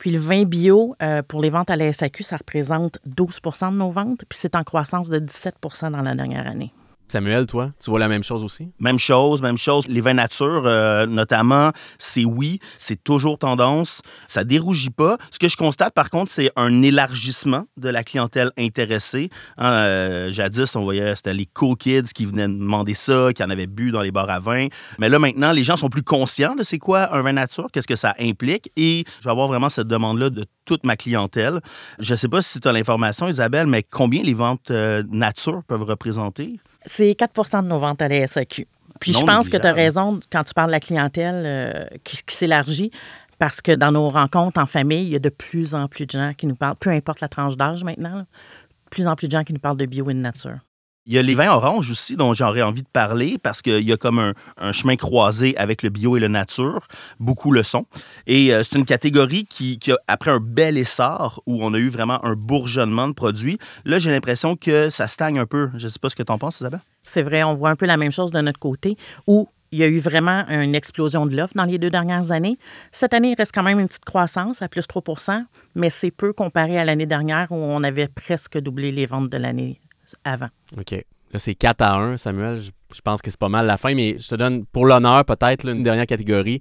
Puis 0.00 0.10
le 0.10 0.18
vin 0.18 0.42
bio, 0.44 0.96
euh, 1.00 1.22
pour 1.22 1.40
les 1.40 1.50
ventes 1.50 1.70
à 1.70 1.76
la 1.76 1.92
SAQ, 1.92 2.24
ça 2.24 2.38
représente 2.38 2.98
12 3.06 3.40
de 3.40 3.76
nos 3.76 3.90
ventes, 3.90 4.24
puis 4.28 4.36
c'est 4.36 4.56
en 4.56 4.64
croissance 4.64 5.10
de 5.10 5.20
17% 5.20 5.92
dans 5.92 6.02
la 6.02 6.16
dernière 6.16 6.48
année. 6.48 6.72
Samuel, 7.10 7.46
toi, 7.46 7.70
tu 7.82 7.90
vois 7.90 7.98
la 7.98 8.06
même 8.06 8.22
chose 8.22 8.44
aussi? 8.44 8.68
Même 8.78 9.00
chose, 9.00 9.42
même 9.42 9.58
chose. 9.58 9.88
Les 9.88 10.00
vins 10.00 10.14
nature, 10.14 10.62
euh, 10.64 11.06
notamment, 11.06 11.72
c'est 11.98 12.24
oui, 12.24 12.60
c'est 12.76 13.02
toujours 13.02 13.36
tendance. 13.36 14.00
Ça 14.28 14.44
dérougit 14.44 14.90
pas. 14.90 15.18
Ce 15.32 15.40
que 15.40 15.48
je 15.48 15.56
constate, 15.56 15.92
par 15.92 16.08
contre, 16.08 16.30
c'est 16.30 16.52
un 16.54 16.82
élargissement 16.82 17.64
de 17.76 17.88
la 17.88 18.04
clientèle 18.04 18.52
intéressée. 18.56 19.28
Hein, 19.58 19.72
euh, 19.72 20.30
jadis, 20.30 20.76
on 20.76 20.84
voyait, 20.84 21.16
c'était 21.16 21.34
les 21.34 21.46
cool 21.46 21.76
kids 21.76 22.12
qui 22.14 22.26
venaient 22.26 22.46
demander 22.46 22.94
ça, 22.94 23.32
qui 23.32 23.42
en 23.42 23.50
avaient 23.50 23.66
bu 23.66 23.90
dans 23.90 24.02
les 24.02 24.12
bars 24.12 24.30
à 24.30 24.38
vin. 24.38 24.68
Mais 25.00 25.08
là, 25.08 25.18
maintenant, 25.18 25.50
les 25.50 25.64
gens 25.64 25.76
sont 25.76 25.88
plus 25.88 26.04
conscients 26.04 26.54
de 26.54 26.62
c'est 26.62 26.78
quoi 26.78 27.12
un 27.12 27.22
vin 27.22 27.32
nature, 27.32 27.66
qu'est-ce 27.72 27.88
que 27.88 27.96
ça 27.96 28.14
implique. 28.20 28.70
Et 28.76 29.04
je 29.18 29.24
vais 29.24 29.32
avoir 29.32 29.48
vraiment 29.48 29.68
cette 29.68 29.88
demande-là 29.88 30.30
de 30.30 30.44
toute 30.64 30.84
ma 30.84 30.96
clientèle. 30.96 31.60
Je 31.98 32.14
sais 32.14 32.28
pas 32.28 32.40
si 32.40 32.60
tu 32.60 32.68
as 32.68 32.72
l'information, 32.72 33.28
Isabelle, 33.28 33.66
mais 33.66 33.82
combien 33.82 34.22
les 34.22 34.34
ventes 34.34 34.70
euh, 34.70 35.02
nature 35.10 35.62
peuvent 35.66 35.82
représenter? 35.82 36.60
C'est 36.86 37.10
4% 37.10 37.62
de 37.62 37.68
nos 37.68 37.78
ventes 37.78 38.02
à 38.02 38.08
la 38.08 38.26
SAQ. 38.26 38.66
Puis 39.00 39.12
Non 39.12 39.20
je 39.20 39.24
pense 39.24 39.48
que 39.48 39.56
tu 39.56 39.66
as 39.66 39.72
raison 39.72 40.20
quand 40.30 40.44
tu 40.44 40.54
parles 40.54 40.68
de 40.68 40.72
la 40.72 40.80
clientèle 40.80 41.42
euh, 41.46 41.86
qui, 42.04 42.18
qui 42.24 42.34
s'élargit. 42.34 42.90
Parce 43.38 43.62
que 43.62 43.72
dans 43.72 43.90
nos 43.90 44.10
rencontres 44.10 44.60
en 44.60 44.66
famille, 44.66 45.04
il 45.04 45.08
y 45.08 45.16
a 45.16 45.18
de 45.18 45.30
plus 45.30 45.74
en 45.74 45.88
plus 45.88 46.04
de 46.04 46.10
gens 46.10 46.34
qui 46.36 46.46
nous 46.46 46.56
parlent, 46.56 46.76
peu 46.76 46.90
importe 46.90 47.22
la 47.22 47.28
tranche 47.28 47.56
d'âge 47.56 47.82
maintenant, 47.84 48.14
là, 48.14 48.20
de 48.20 48.90
plus 48.90 49.06
en 49.06 49.16
plus 49.16 49.28
de 49.28 49.32
gens 49.32 49.44
qui 49.44 49.54
nous 49.54 49.60
parlent 49.60 49.78
de 49.78 49.86
bio 49.86 50.10
et 50.10 50.14
de 50.14 50.18
nature. 50.18 50.58
Il 51.06 51.14
y 51.14 51.18
a 51.18 51.22
les 51.22 51.34
vins 51.34 51.50
oranges 51.50 51.90
aussi 51.90 52.16
dont 52.16 52.34
j'aurais 52.34 52.62
envie 52.62 52.82
de 52.82 52.88
parler 52.88 53.38
parce 53.42 53.62
qu'il 53.62 53.88
y 53.88 53.92
a 53.92 53.96
comme 53.96 54.32
un, 54.58 54.72
chemin 54.72 54.96
croisé 54.96 55.56
avec 55.56 55.82
le 55.82 55.88
bio 55.88 56.16
et 56.16 56.20
le 56.20 56.28
nature. 56.28 56.86
Beaucoup 57.18 57.52
le 57.52 57.62
sont. 57.62 57.86
Et 58.26 58.52
euh, 58.52 58.62
c'est 58.62 58.78
une 58.78 58.84
catégorie 58.84 59.46
qui, 59.46 59.78
qui 59.78 59.92
a, 59.92 59.98
après 60.08 60.30
un 60.30 60.40
bel 60.40 60.76
essor 60.76 61.42
où 61.46 61.64
on 61.64 61.74
a 61.74 61.78
eu 61.78 61.88
vraiment 61.88 62.24
un 62.24 62.34
bourgeonnement 62.34 63.08
de 63.08 63.14
produits, 63.14 63.58
là, 63.84 63.98
j'ai 63.98 64.10
l'impression 64.10 64.56
que 64.56 64.90
ça 64.90 65.08
stagne 65.08 65.38
un 65.38 65.46
peu. 65.46 65.70
Je 65.76 65.86
ne 65.86 65.90
sais 65.90 65.98
pas 65.98 66.10
ce 66.10 66.16
que 66.16 66.22
tu 66.22 66.32
en 66.32 66.38
penses, 66.38 66.60
Isabelle. 66.60 66.80
C'est 67.02 67.22
vrai, 67.22 67.42
on 67.42 67.54
voit 67.54 67.70
un 67.70 67.76
peu 67.76 67.86
la 67.86 67.96
même 67.96 68.12
chose 68.12 68.30
de 68.30 68.40
notre 68.40 68.58
côté, 68.58 68.96
où 69.26 69.48
il 69.72 69.78
y 69.78 69.82
a 69.82 69.86
eu 69.86 70.00
vraiment 70.00 70.44
une 70.48 70.74
explosion 70.74 71.26
de 71.26 71.36
l'offre 71.36 71.54
dans 71.54 71.64
les 71.64 71.78
deux 71.78 71.90
dernières 71.90 72.32
années. 72.32 72.58
Cette 72.92 73.14
année, 73.14 73.30
il 73.30 73.34
reste 73.36 73.52
quand 73.54 73.62
même 73.62 73.78
une 73.78 73.88
petite 73.88 74.04
croissance 74.04 74.62
à 74.62 74.68
plus 74.68 74.86
3% 74.86 75.44
mais 75.74 75.90
c'est 75.90 76.10
peu 76.10 76.32
comparé 76.32 76.78
à 76.78 76.84
l'année 76.84 77.06
dernière 77.06 77.50
où 77.50 77.56
on 77.56 77.82
avait 77.82 78.08
presque 78.08 78.58
doublé 78.58 78.92
les 78.92 79.06
ventes 79.06 79.30
de 79.30 79.36
l'année 79.36 79.80
avant. 80.24 80.48
OK. 80.78 80.92
Là, 80.92 81.38
c'est 81.38 81.54
4 81.54 81.80
à 81.80 81.96
1, 81.96 82.16
Samuel. 82.16 82.60
Je, 82.60 82.70
je 82.94 83.00
pense 83.00 83.22
que 83.22 83.30
c'est 83.30 83.38
pas 83.38 83.48
mal 83.48 83.66
la 83.66 83.76
fin, 83.76 83.94
mais 83.94 84.16
je 84.18 84.28
te 84.28 84.34
donne 84.34 84.64
pour 84.66 84.86
l'honneur 84.86 85.24
peut-être 85.24 85.64
là, 85.64 85.72
une 85.72 85.82
dernière 85.82 86.06
catégorie. 86.06 86.60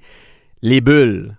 Les 0.61 0.81
bulles. 0.81 1.35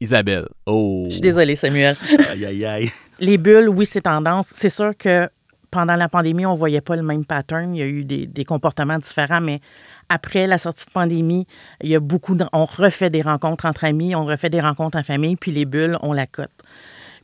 Isabelle. 0.00 0.48
Oh. 0.64 1.04
Je 1.06 1.14
suis 1.14 1.20
désolée, 1.20 1.56
Samuel. 1.56 1.96
Aïe, 2.30 2.46
aïe, 2.46 2.64
aïe. 2.64 2.90
Les 3.20 3.36
bulles, 3.36 3.68
oui, 3.68 3.84
c'est 3.84 4.02
tendance. 4.02 4.48
C'est 4.50 4.70
sûr 4.70 4.96
que 4.96 5.28
pendant 5.70 5.94
la 5.94 6.08
pandémie, 6.08 6.46
on 6.46 6.54
ne 6.54 6.58
voyait 6.58 6.80
pas 6.80 6.96
le 6.96 7.02
même 7.02 7.26
pattern. 7.26 7.74
Il 7.74 7.78
y 7.78 7.82
a 7.82 7.86
eu 7.86 8.04
des, 8.04 8.26
des 8.26 8.44
comportements 8.44 8.98
différents, 8.98 9.42
mais 9.42 9.60
après 10.08 10.46
la 10.46 10.58
sortie 10.58 10.86
de 10.86 10.90
pandémie, 10.90 11.46
il 11.82 11.90
y 11.90 11.94
a 11.94 12.00
beaucoup 12.00 12.34
de, 12.34 12.46
on 12.52 12.64
refait 12.64 13.10
des 13.10 13.22
rencontres 13.22 13.66
entre 13.66 13.84
amis, 13.84 14.14
on 14.14 14.24
refait 14.24 14.50
des 14.50 14.60
rencontres 14.60 14.98
en 14.98 15.02
famille, 15.02 15.36
puis 15.36 15.52
les 15.52 15.66
bulles, 15.66 15.98
on 16.02 16.12
la 16.12 16.26
cote. 16.26 16.50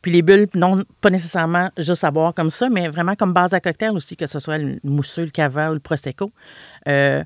Puis 0.07 0.13
les 0.13 0.23
bulles, 0.23 0.47
non 0.55 0.85
pas 1.01 1.11
nécessairement 1.11 1.69
juste 1.77 2.05
à 2.05 2.13
boire 2.13 2.33
comme 2.33 2.49
ça, 2.49 2.69
mais 2.69 2.87
vraiment 2.87 3.17
comme 3.17 3.33
base 3.33 3.55
à 3.55 3.59
cocktail 3.59 3.91
aussi, 3.91 4.17
que 4.17 4.29
ce 4.29 4.39
soit 4.39 4.57
le 4.57 4.79
mousseux, 4.85 5.25
le 5.25 5.31
cava 5.31 5.69
ou 5.73 5.75
le 5.75 5.81
prosecco. 5.81 6.31
Euh, 6.87 7.25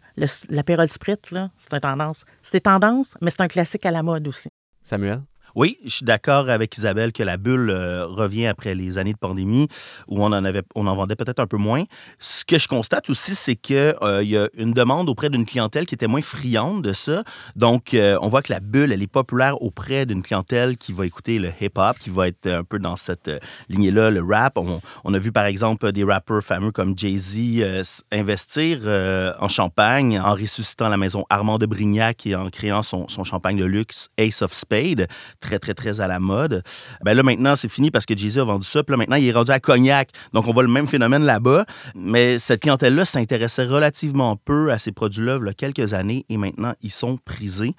spritz, 0.87 1.30
là, 1.30 1.50
c'est 1.58 1.75
une 1.75 1.80
tendance. 1.80 2.25
C'est 2.40 2.60
tendance, 2.60 3.18
mais 3.20 3.28
c'est 3.28 3.42
un 3.42 3.49
classique 3.49 3.84
à 3.84 3.90
la 3.90 4.02
mode 4.02 4.26
aussi. 4.26 4.49
Samuel? 4.82 5.20
Oui, 5.54 5.78
je 5.85 5.90
suis 5.90 6.04
d'accord 6.04 6.49
avec 6.49 6.76
Isabelle 6.76 7.12
que 7.12 7.23
la 7.23 7.37
bulle 7.37 7.71
euh, 7.71 8.07
revient 8.07 8.47
après 8.47 8.75
les 8.75 8.99
années 8.99 9.12
de 9.12 9.19
pandémie 9.19 9.69
où 10.07 10.23
on 10.23 10.26
en 10.26 10.45
avait, 10.45 10.63
on 10.75 10.86
en 10.86 10.95
vendait 10.95 11.17
peut-être 11.17 11.41
un 11.41 11.47
peu 11.47 11.56
moins. 11.56 11.84
Ce 12.19 12.45
que 12.45 12.58
je 12.58 12.69
constate 12.69 13.10
aussi, 13.10 13.34
c'est 13.34 13.56
que 13.56 13.97
euh, 14.02 14.23
y 14.23 14.36
a 14.36 14.49
une 14.54 14.73
demande 14.73 15.08
auprès 15.08 15.28
d'une 15.28 15.47
clientèle 15.47 15.86
qui 15.86 15.95
était 15.95 16.06
moins 16.06 16.23
friande 16.23 16.82
de 16.82 16.93
ça. 16.93 17.25
Donc, 17.56 17.95
euh, 17.95 18.17
on 18.23 18.28
voit 18.28 18.43
que 18.43 18.52
la 18.52 18.60
bulle, 18.60 18.93
elle 18.93 19.02
est 19.02 19.08
populaire 19.08 19.60
auprès 19.63 20.06
d'une 20.06 20.23
clientèle 20.23 20.76
qui 20.76 20.93
va 20.93 21.06
écouter 21.06 21.39
le 21.39 21.50
hip-hop, 21.60 21.99
qui 21.99 22.10
va 22.10 22.28
être 22.28 22.47
un 22.47 22.65
peu 22.65 22.78
dans 22.78 22.97
cette 22.97 23.30
lignée-là, 23.69 24.10
le 24.10 24.23
rap. 24.23 24.58
On, 25.04 25.15
a 25.15 25.19
vu 25.19 25.32
par 25.32 25.47
exemple 25.47 25.91
des 25.91 26.04
rappeurs 26.04 26.43
fameux 26.43 26.71
comme 26.71 26.97
Jay-Z 26.97 28.02
investir 28.13 28.80
en 29.41 29.49
champagne 29.49 30.21
en 30.21 30.34
ressuscitant 30.34 30.89
la 30.89 30.97
maison 30.97 31.25
Armand 31.30 31.58
de 31.58 31.67
Brignac 31.67 32.26
et 32.26 32.36
en 32.36 32.49
créant 32.49 32.82
son, 32.82 33.08
son 33.08 33.25
champagne 33.25 33.58
de 33.58 33.65
luxe 33.65 34.08
Ace 34.19 34.43
of 34.43 34.52
Spade 34.52 35.08
très, 35.40 35.58
très, 35.58 35.74
très 35.74 36.00
à 36.00 36.06
la 36.06 36.20
mode. 36.20 36.62
Ben 37.04 37.14
là, 37.14 37.22
maintenant, 37.22 37.56
c'est 37.56 37.68
fini 37.68 37.90
parce 37.90 38.06
que 38.06 38.16
Jay-Z 38.16 38.38
a 38.38 38.44
vendu 38.44 38.66
ça. 38.66 38.82
Puis 38.82 38.92
là, 38.92 38.96
maintenant, 38.98 39.16
il 39.16 39.26
est 39.26 39.32
rendu 39.32 39.50
à 39.50 39.60
Cognac. 39.60 40.10
Donc, 40.32 40.46
on 40.48 40.52
voit 40.52 40.62
le 40.62 40.68
même 40.68 40.86
phénomène 40.86 41.24
là-bas. 41.24 41.64
Mais 41.94 42.38
cette 42.38 42.60
clientèle-là 42.60 43.04
s'intéressait 43.04 43.64
relativement 43.64 44.36
peu 44.36 44.70
à 44.70 44.78
ces 44.78 44.92
produits-là 44.92 45.38
il 45.40 45.46
y 45.46 45.48
a 45.48 45.54
quelques 45.54 45.94
années 45.94 46.24
et 46.28 46.36
maintenant, 46.36 46.74
ils 46.82 46.92
sont 46.92 47.16
prisés. 47.16 47.74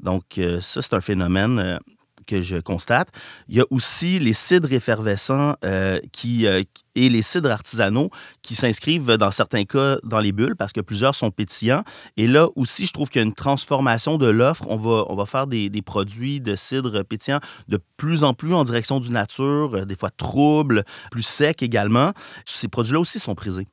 Donc, 0.00 0.38
euh, 0.38 0.60
ça, 0.60 0.82
c'est 0.82 0.94
un 0.94 1.00
phénomène. 1.00 1.58
euh, 1.58 1.78
que 2.26 2.42
je 2.42 2.56
constate. 2.56 3.08
Il 3.48 3.56
y 3.56 3.60
a 3.60 3.64
aussi 3.70 4.18
les 4.18 4.32
cidres 4.32 4.72
effervescents 4.72 5.54
euh, 5.64 6.00
qui, 6.12 6.46
euh, 6.46 6.62
et 6.94 7.08
les 7.08 7.22
cidres 7.22 7.50
artisanaux 7.50 8.10
qui 8.42 8.54
s'inscrivent 8.54 9.16
dans 9.16 9.30
certains 9.30 9.64
cas 9.64 9.98
dans 10.02 10.18
les 10.18 10.32
bulles 10.32 10.56
parce 10.56 10.72
que 10.72 10.80
plusieurs 10.80 11.14
sont 11.14 11.30
pétillants. 11.30 11.84
Et 12.16 12.26
là 12.26 12.48
aussi, 12.56 12.86
je 12.86 12.92
trouve 12.92 13.08
qu'il 13.10 13.20
y 13.20 13.24
a 13.24 13.26
une 13.26 13.34
transformation 13.34 14.18
de 14.18 14.28
l'offre. 14.28 14.64
On 14.68 14.76
va, 14.76 15.04
on 15.08 15.14
va 15.14 15.26
faire 15.26 15.46
des, 15.46 15.70
produits 15.84 16.40
de 16.40 16.56
cidre 16.56 17.02
pétillant 17.02 17.40
de 17.68 17.78
plus 17.96 18.24
en 18.24 18.34
plus 18.34 18.54
en 18.54 18.64
direction 18.64 18.98
du 18.98 19.10
nature, 19.10 19.74
euh, 19.74 19.84
des 19.84 19.94
fois 19.94 20.10
troubles, 20.10 20.84
plus 21.10 21.22
secs 21.22 21.62
également. 21.62 22.12
Ces 22.44 22.68
produits-là 22.68 22.98
aussi 22.98 23.18
sont 23.18 23.34
prisés. 23.34 23.66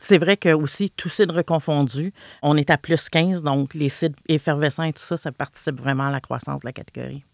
C'est 0.00 0.18
vrai 0.18 0.36
que 0.36 0.52
aussi, 0.52 0.90
tout 0.90 1.08
cidre 1.08 1.42
confondu, 1.42 2.12
on 2.42 2.56
est 2.56 2.70
à 2.70 2.78
plus 2.78 3.08
15, 3.08 3.42
donc 3.42 3.74
les 3.74 3.88
cidres 3.88 4.18
effervescents 4.28 4.82
et 4.82 4.92
tout 4.92 5.02
ça, 5.02 5.16
ça 5.16 5.30
participe 5.30 5.78
vraiment 5.78 6.08
à 6.08 6.10
la 6.10 6.20
croissance 6.20 6.60
de 6.60 6.66
la 6.66 6.72
catégorie. 6.72 7.24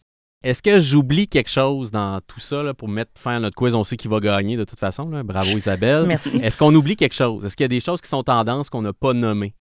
Est-ce 0.45 0.63
que 0.63 0.79
j'oublie 0.81 1.29
quelque 1.29 1.51
chose 1.51 1.91
dans 1.91 2.21
tout 2.27 2.41
ça 2.41 2.63
là, 2.63 2.75
pour 2.75 2.89
mettre 2.89 3.11
fin 3.19 3.37
à 3.37 3.41
notre 3.41 3.57
quiz? 3.57 3.75
On 3.75 3.85
sait 3.85 3.97
qui 3.97 4.07
va 4.07 4.21
gagner 4.21 4.57
de 4.57 4.65
toute 4.65 4.79
façon. 4.79 5.09
là. 5.09 5.23
Bravo 5.23 5.51
Isabelle. 5.57 6.05
Merci. 6.07 6.37
Est-ce 6.43 6.57
qu'on 6.57 6.75
oublie 6.75 6.95
quelque 6.97 7.15
chose? 7.15 7.45
Est-ce 7.45 7.57
qu'il 7.57 7.65
y 7.65 7.67
a 7.67 7.69
des 7.69 7.81
choses 7.81 8.01
qui 8.01 8.09
sont 8.09 8.23
tendances 8.23 8.71
qu'on 8.71 8.83
n'a 8.83 8.93
pas 8.93 9.13
nommées? 9.13 9.55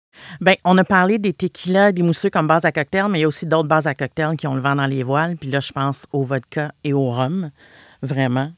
Bien, 0.42 0.56
on 0.64 0.78
a 0.78 0.84
parlé 0.84 1.18
des 1.18 1.34
tequilas, 1.34 1.92
des 1.92 2.04
mousseux 2.04 2.30
comme 2.30 2.48
base 2.48 2.66
à 2.66 2.72
cocktail, 2.72 3.06
mais 3.10 3.20
il 3.20 3.22
y 3.22 3.26
a 3.26 3.28
aussi 3.28 3.46
d'autres 3.48 3.68
bases 3.68 3.88
à 3.88 3.96
cocktail 3.96 4.36
qui 4.38 4.46
ont 4.46 4.54
le 4.56 4.62
vent 4.62 4.76
dans 4.76 4.86
les 4.86 5.02
voiles. 5.04 5.38
Puis 5.38 5.50
là, 5.50 5.60
je 5.60 5.72
pense 5.72 6.06
au 6.12 6.22
vodka 6.24 6.72
et 6.84 6.94
au 6.94 7.10
rhum, 7.12 7.50
vraiment. 8.04 8.52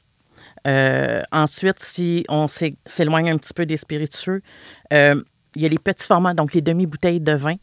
Euh, 0.66 1.22
ensuite, 1.32 1.78
si 1.80 2.24
on 2.28 2.48
s'é- 2.48 2.76
s'éloigne 2.84 3.30
un 3.30 3.38
petit 3.38 3.54
peu 3.54 3.64
des 3.64 3.76
spiritueux, 3.78 4.42
euh, 4.92 5.22
il 5.54 5.62
y 5.62 5.66
a 5.66 5.68
les 5.68 5.78
petits 5.78 6.06
formats, 6.06 6.34
donc 6.34 6.52
les 6.52 6.60
demi-bouteilles 6.60 7.20
de 7.20 7.32
vin. 7.32 7.54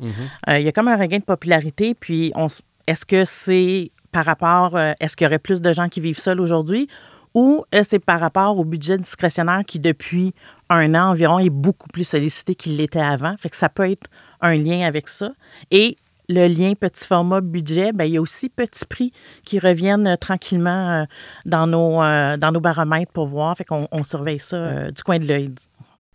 Euh, 0.50 0.58
il 0.60 0.66
y 0.66 0.68
a 0.68 0.72
comme 0.72 0.88
un 0.88 0.98
regain 0.98 1.20
de 1.20 1.24
popularité. 1.24 1.94
Puis, 1.94 2.32
on 2.34 2.48
est-ce 2.88 3.06
que 3.06 3.24
c'est 3.26 3.92
par 4.14 4.26
rapport, 4.26 4.78
euh, 4.78 4.94
est-ce 5.02 5.18
qu'il 5.18 5.26
y 5.26 5.28
aurait 5.28 5.40
plus 5.40 5.60
de 5.60 5.72
gens 5.74 5.90
qui 5.90 6.00
vivent 6.00 6.20
seuls 6.20 6.40
aujourd'hui 6.40 6.88
ou 7.34 7.66
c'est 7.82 7.98
par 7.98 8.20
rapport 8.20 8.60
au 8.60 8.64
budget 8.64 8.96
discrétionnaire 9.00 9.64
qui, 9.66 9.80
depuis 9.80 10.36
un 10.70 10.94
an 10.94 11.10
environ, 11.10 11.40
est 11.40 11.50
beaucoup 11.50 11.90
plus 11.90 12.04
sollicité 12.04 12.54
qu'il 12.54 12.78
l'était 12.78 13.02
avant? 13.02 13.36
Fait 13.38 13.50
que 13.50 13.56
ça 13.56 13.70
peut 13.70 13.90
être 13.90 14.08
un 14.40 14.56
lien 14.56 14.86
avec 14.86 15.08
ça. 15.08 15.32
Et 15.72 15.98
le 16.30 16.48
lien 16.48 16.74
petit 16.76 17.08
format 17.08 17.42
budget, 17.42 17.92
ben, 17.92 18.06
il 18.06 18.14
y 18.14 18.18
a 18.18 18.22
aussi 18.22 18.50
petits 18.50 18.86
prix 18.86 19.12
qui 19.46 19.58
reviennent 19.58 20.06
euh, 20.06 20.16
tranquillement 20.16 20.92
euh, 20.92 21.04
dans, 21.46 21.66
nos, 21.66 21.96
dans 22.38 22.52
nos 22.54 22.62
baromètres 22.62 23.12
pour 23.12 23.26
voir. 23.26 23.58
Fait 23.58 23.66
qu'on 23.66 23.88
on 23.92 24.04
surveille 24.04 24.40
ça 24.40 24.92
du 24.92 25.02
coin 25.02 25.18
de 25.18 25.26
l'œil. 25.26 25.50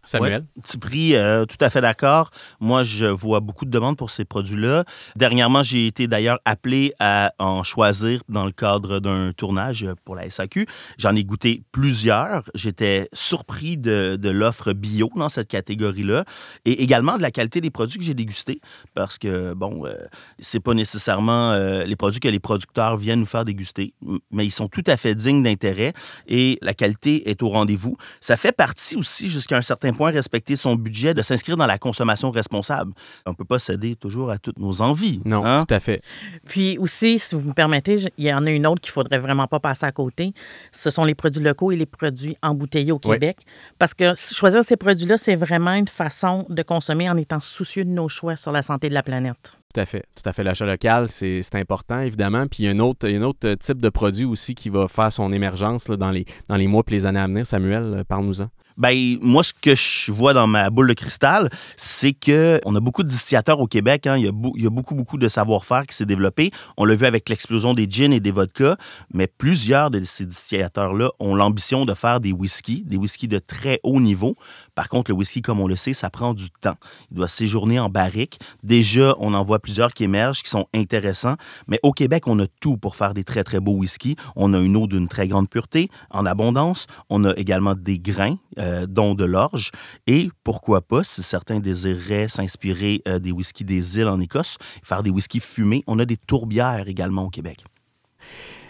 Samuel? 0.08 0.44
petit 0.62 0.78
prix, 0.78 1.14
euh, 1.14 1.44
tout 1.44 1.56
à 1.60 1.70
fait 1.70 1.80
d'accord. 1.80 2.30
Moi, 2.60 2.82
je 2.82 3.06
vois 3.06 3.40
beaucoup 3.40 3.64
de 3.64 3.70
demandes 3.70 3.96
pour 3.96 4.10
ces 4.10 4.24
produits-là. 4.24 4.84
Dernièrement, 5.16 5.62
j'ai 5.62 5.86
été 5.86 6.06
d'ailleurs 6.06 6.38
appelé 6.44 6.92
à 6.98 7.32
en 7.38 7.62
choisir 7.62 8.22
dans 8.28 8.44
le 8.44 8.52
cadre 8.52 9.00
d'un 9.00 9.32
tournage 9.32 9.86
pour 10.04 10.14
la 10.14 10.30
SAQ. 10.30 10.66
J'en 10.98 11.14
ai 11.14 11.24
goûté 11.24 11.62
plusieurs. 11.72 12.42
J'étais 12.54 13.08
surpris 13.12 13.76
de, 13.76 14.16
de 14.16 14.30
l'offre 14.30 14.72
bio 14.72 15.10
dans 15.16 15.28
cette 15.28 15.48
catégorie-là 15.48 16.24
et 16.64 16.82
également 16.82 17.16
de 17.16 17.22
la 17.22 17.30
qualité 17.30 17.60
des 17.60 17.70
produits 17.70 17.98
que 17.98 18.04
j'ai 18.04 18.14
dégustés 18.14 18.60
parce 18.94 19.18
que, 19.18 19.52
bon, 19.54 19.86
euh, 19.86 19.94
c'est 20.38 20.60
pas 20.60 20.74
nécessairement 20.74 21.52
euh, 21.52 21.84
les 21.84 21.96
produits 21.96 22.20
que 22.20 22.28
les 22.28 22.40
producteurs 22.40 22.96
viennent 22.96 23.20
nous 23.20 23.26
faire 23.26 23.44
déguster, 23.44 23.94
mais 24.30 24.46
ils 24.46 24.50
sont 24.50 24.68
tout 24.68 24.84
à 24.86 24.96
fait 24.96 25.14
dignes 25.14 25.42
d'intérêt 25.42 25.92
et 26.26 26.58
la 26.62 26.74
qualité 26.74 27.28
est 27.30 27.42
au 27.42 27.48
rendez-vous. 27.48 27.96
Ça 28.20 28.36
fait 28.36 28.52
partie 28.52 28.96
aussi, 28.96 29.28
jusqu'à 29.28 29.56
un 29.56 29.62
certain 29.62 29.92
point, 29.92 29.97
respecter 30.06 30.56
son 30.56 30.74
budget, 30.76 31.14
de 31.14 31.22
s'inscrire 31.22 31.56
dans 31.56 31.66
la 31.66 31.78
consommation 31.78 32.30
responsable. 32.30 32.92
On 33.26 33.30
ne 33.30 33.34
peut 33.36 33.44
pas 33.44 33.58
céder 33.58 33.96
toujours 33.96 34.30
à 34.30 34.38
toutes 34.38 34.58
nos 34.58 34.80
envies. 34.80 35.20
Non, 35.24 35.44
hein? 35.44 35.64
tout 35.66 35.74
à 35.74 35.80
fait. 35.80 36.02
Puis 36.46 36.78
aussi, 36.78 37.18
si 37.18 37.34
vous 37.34 37.42
me 37.42 37.52
permettez, 37.52 37.96
il 38.16 38.26
y 38.26 38.32
en 38.32 38.46
a 38.46 38.50
une 38.50 38.66
autre 38.66 38.80
qu'il 38.80 38.92
faudrait 38.92 39.18
vraiment 39.18 39.46
pas 39.46 39.60
passer 39.60 39.86
à 39.86 39.92
côté. 39.92 40.32
Ce 40.72 40.90
sont 40.90 41.04
les 41.04 41.14
produits 41.14 41.42
locaux 41.42 41.72
et 41.72 41.76
les 41.76 41.86
produits 41.86 42.36
embouteillés 42.42 42.92
au 42.92 43.00
Oui. 43.04 43.14
Québec. 43.14 43.38
Parce 43.78 43.94
que 43.94 44.14
choisir 44.14 44.62
ces 44.64 44.76
produits-là, 44.76 45.18
c'est 45.18 45.34
vraiment 45.36 45.72
une 45.74 45.88
façon 45.88 46.46
de 46.48 46.62
consommer 46.62 47.10
en 47.10 47.16
étant 47.16 47.40
soucieux 47.40 47.84
de 47.84 47.90
nos 47.90 48.08
choix 48.08 48.36
sur 48.36 48.52
la 48.52 48.62
santé 48.62 48.88
de 48.88 48.94
la 48.94 49.02
planète. 49.02 49.58
Tout 49.74 49.80
à 49.80 49.86
fait. 49.86 50.04
Tout 50.14 50.28
à 50.28 50.32
fait. 50.32 50.42
L'achat 50.42 50.64
local, 50.64 51.08
c'est 51.10 51.54
important, 51.54 52.00
évidemment. 52.00 52.46
Puis 52.46 52.62
il 52.62 52.66
y 52.66 52.68
a 52.68 52.72
un 52.72 52.78
autre, 52.78 53.06
il 53.08 53.14
y 53.14 53.16
a 53.16 53.20
un 53.20 53.22
autre 53.22 53.54
type 53.54 53.80
de 53.80 53.88
produit 53.90 54.24
aussi 54.24 54.54
qui 54.54 54.70
va 54.70 54.88
faire 54.88 55.12
son 55.12 55.32
émergence 55.32 55.88
là, 55.88 55.96
dans, 55.96 56.10
les, 56.10 56.24
dans 56.48 56.56
les 56.56 56.66
mois 56.66 56.82
et 56.88 56.90
les 56.90 57.06
années 57.06 57.20
à 57.20 57.26
venir. 57.26 57.46
Samuel, 57.46 57.82
euh, 57.98 58.04
parle-nous-en. 58.04 58.48
Ben, 58.78 59.18
moi, 59.20 59.42
ce 59.42 59.52
que 59.52 59.74
je 59.74 60.12
vois 60.12 60.32
dans 60.32 60.46
ma 60.46 60.70
boule 60.70 60.88
de 60.88 60.94
cristal, 60.94 61.50
c'est 61.76 62.12
que 62.12 62.60
on 62.64 62.74
a 62.74 62.80
beaucoup 62.80 63.02
de 63.02 63.08
distillateurs 63.08 63.60
au 63.60 63.66
Québec. 63.66 64.06
hein. 64.06 64.16
Il, 64.16 64.24
y 64.24 64.66
a 64.66 64.70
beaucoup, 64.70 64.94
beaucoup 64.94 65.18
de 65.18 65.28
savoir-faire 65.28 65.86
qui 65.86 65.96
s'est 65.96 66.06
développé. 66.06 66.50
On 66.76 66.84
l'a 66.84 66.94
vu 66.94 67.04
avec 67.04 67.28
l'explosion 67.28 67.74
des 67.74 67.88
gins 67.90 68.12
et 68.12 68.20
des 68.20 68.30
vodkas, 68.30 68.76
mais 69.12 69.26
plusieurs 69.26 69.90
de 69.90 70.00
ces 70.02 70.24
distillateurs-là 70.24 71.10
ont 71.18 71.34
l'ambition 71.34 71.84
de 71.84 71.94
faire 71.94 72.20
des 72.20 72.32
whiskies, 72.32 72.84
des 72.86 72.96
whiskies 72.96 73.28
de 73.28 73.38
très 73.38 73.80
haut 73.82 74.00
niveau. 74.00 74.36
Par 74.74 74.88
contre, 74.88 75.10
le 75.10 75.16
whisky, 75.16 75.42
comme 75.42 75.60
on 75.60 75.66
le 75.66 75.74
sait, 75.74 75.92
ça 75.92 76.08
prend 76.08 76.34
du 76.34 76.48
temps. 76.50 76.76
Il 77.10 77.16
doit 77.16 77.26
séjourner 77.26 77.80
en 77.80 77.88
barrique. 77.88 78.38
Déjà, 78.62 79.16
on 79.18 79.34
en 79.34 79.42
voit 79.42 79.58
plusieurs 79.58 79.92
qui 79.92 80.04
émergent, 80.04 80.42
qui 80.42 80.50
sont 80.50 80.66
intéressants. 80.72 81.34
Mais 81.66 81.80
au 81.82 81.92
Québec, 81.92 82.28
on 82.28 82.38
a 82.38 82.46
tout 82.60 82.76
pour 82.76 82.94
faire 82.94 83.12
des 83.12 83.24
très, 83.24 83.42
très 83.42 83.58
beaux 83.58 83.72
whiskies. 83.72 84.14
On 84.36 84.54
a 84.54 84.58
une 84.60 84.76
eau 84.76 84.86
d'une 84.86 85.08
très 85.08 85.26
grande 85.26 85.48
pureté, 85.48 85.90
en 86.10 86.26
abondance. 86.26 86.86
On 87.10 87.24
a 87.24 87.32
également 87.34 87.74
des 87.74 87.98
grains, 87.98 88.36
euh, 88.58 88.67
dont 88.86 89.14
de 89.14 89.24
l'orge. 89.24 89.70
Et 90.06 90.30
pourquoi 90.44 90.80
pas, 90.80 91.04
si 91.04 91.22
certains 91.22 91.60
désireraient 91.60 92.28
s'inspirer 92.28 93.02
euh, 93.08 93.18
des 93.18 93.32
whiskies 93.32 93.64
des 93.64 93.98
îles 93.98 94.08
en 94.08 94.20
Écosse, 94.20 94.56
faire 94.82 95.02
des 95.02 95.10
whiskies 95.10 95.40
fumés, 95.40 95.82
on 95.86 95.98
a 95.98 96.04
des 96.04 96.16
tourbières 96.16 96.88
également 96.88 97.24
au 97.24 97.30
Québec. 97.30 97.64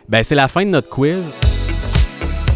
Ben, 0.08 0.22
c'est 0.22 0.34
la 0.34 0.48
fin 0.48 0.64
de 0.64 0.70
notre 0.70 0.88
quiz. 0.88 1.32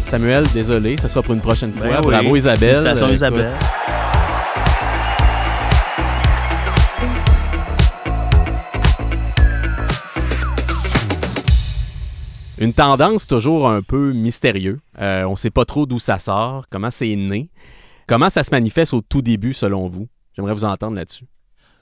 Samuel, 0.05 0.45
désolé, 0.53 0.95
ce 1.01 1.07
sera 1.07 1.21
pour 1.23 1.33
une 1.33 1.41
prochaine 1.41 1.73
fois. 1.73 1.87
Ben 1.87 2.01
oui. 2.03 2.07
Bravo 2.11 2.35
Isabelle. 2.35 2.75
Félicitations, 2.75 3.05
Euh, 3.05 3.07
écoute, 3.07 3.15
Isabelle. 3.15 3.53
Une 12.63 12.73
tendance 12.73 13.27
toujours 13.27 13.67
un 13.67 13.81
peu 13.81 14.13
mystérieux. 14.13 14.79
Euh, 15.01 15.25
on 15.25 15.31
ne 15.31 15.35
sait 15.35 15.49
pas 15.49 15.65
trop 15.65 15.85
d'où 15.85 15.99
ça 15.99 16.17
sort, 16.17 16.65
comment 16.69 16.91
c'est 16.91 17.13
né. 17.13 17.49
Comment 18.07 18.29
ça 18.29 18.41
se 18.45 18.51
manifeste 18.51 18.93
au 18.93 19.01
tout 19.01 19.21
début, 19.21 19.53
selon 19.53 19.89
vous? 19.89 20.07
J'aimerais 20.33 20.53
vous 20.53 20.63
entendre 20.63 20.95
là-dessus. 20.95 21.25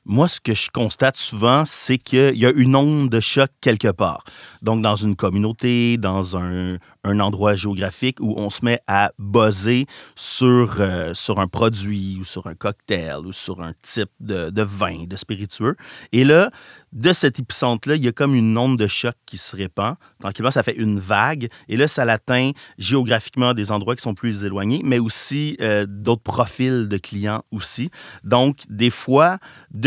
Moi, 0.06 0.28
ce 0.28 0.40
que 0.40 0.56
je 0.56 0.72
constate 0.72 1.16
souvent, 1.16 1.64
c'est 1.66 2.00
qu'il 2.00 2.36
y 2.36 2.48
a 2.48 2.52
une 2.52 2.76
onde 2.76 3.10
de 3.10 3.20
choc 3.20 3.52
quelque 3.62 3.92
part. 3.92 4.24
Donc, 4.64 4.82
dans 4.82 4.96
une 4.96 5.16
communauté, 5.16 5.98
dans 5.98 6.38
un, 6.38 6.78
endroit 7.04 7.54
géographique 7.54 8.18
où 8.20 8.34
on 8.38 8.50
se 8.50 8.66
met 8.66 8.80
à 8.88 9.12
buzzer 9.20 9.86
sur, 10.16 10.78
euh, 10.80 11.14
sur 11.14 11.40
un 11.40 11.48
produit 11.48 12.18
ou 12.20 12.24
sur 12.24 12.48
un 12.48 12.56
cocktail 12.56 13.18
ou 13.26 13.32
sur 13.32 13.62
un 13.62 13.74
type 13.82 14.10
de, 14.20 14.50
de 14.50 14.62
vin, 14.64 15.04
de 15.06 15.16
spiritueux. 15.16 15.76
Et 16.12 16.24
là, 16.24 16.50
de 16.94 17.14
cet 17.14 17.40
épicentre-là, 17.40 17.96
il 17.96 18.04
y 18.04 18.08
a 18.08 18.12
comme 18.12 18.36
une 18.36 18.58
onde 18.58 18.78
de 18.78 18.88
choc 18.88 19.16
qui 19.26 19.38
se 19.38 19.56
répand. 19.56 19.96
Tranquillement, 20.20 20.52
ça 20.52 20.64
fait 20.64 20.76
une 20.76 21.00
vague. 21.00 21.48
Et 21.70 21.78
là, 21.78 21.88
ça 21.88 22.04
atteint 22.04 22.52
géographiquement 22.78 23.54
des 23.54 23.72
endroits 23.72 23.96
qui 23.96 24.02
sont 24.02 24.14
plus 24.14 24.44
éloignés, 24.44 24.82
mais 24.84 25.00
aussi 25.00 25.56
euh, 25.62 25.86
d'autres 25.88 26.24
profils 26.24 26.90
de 26.90 26.98
clients 26.98 27.44
aussi. 27.52 27.90
Donc, 28.24 28.64
des 28.70 28.90
fois, 28.90 29.38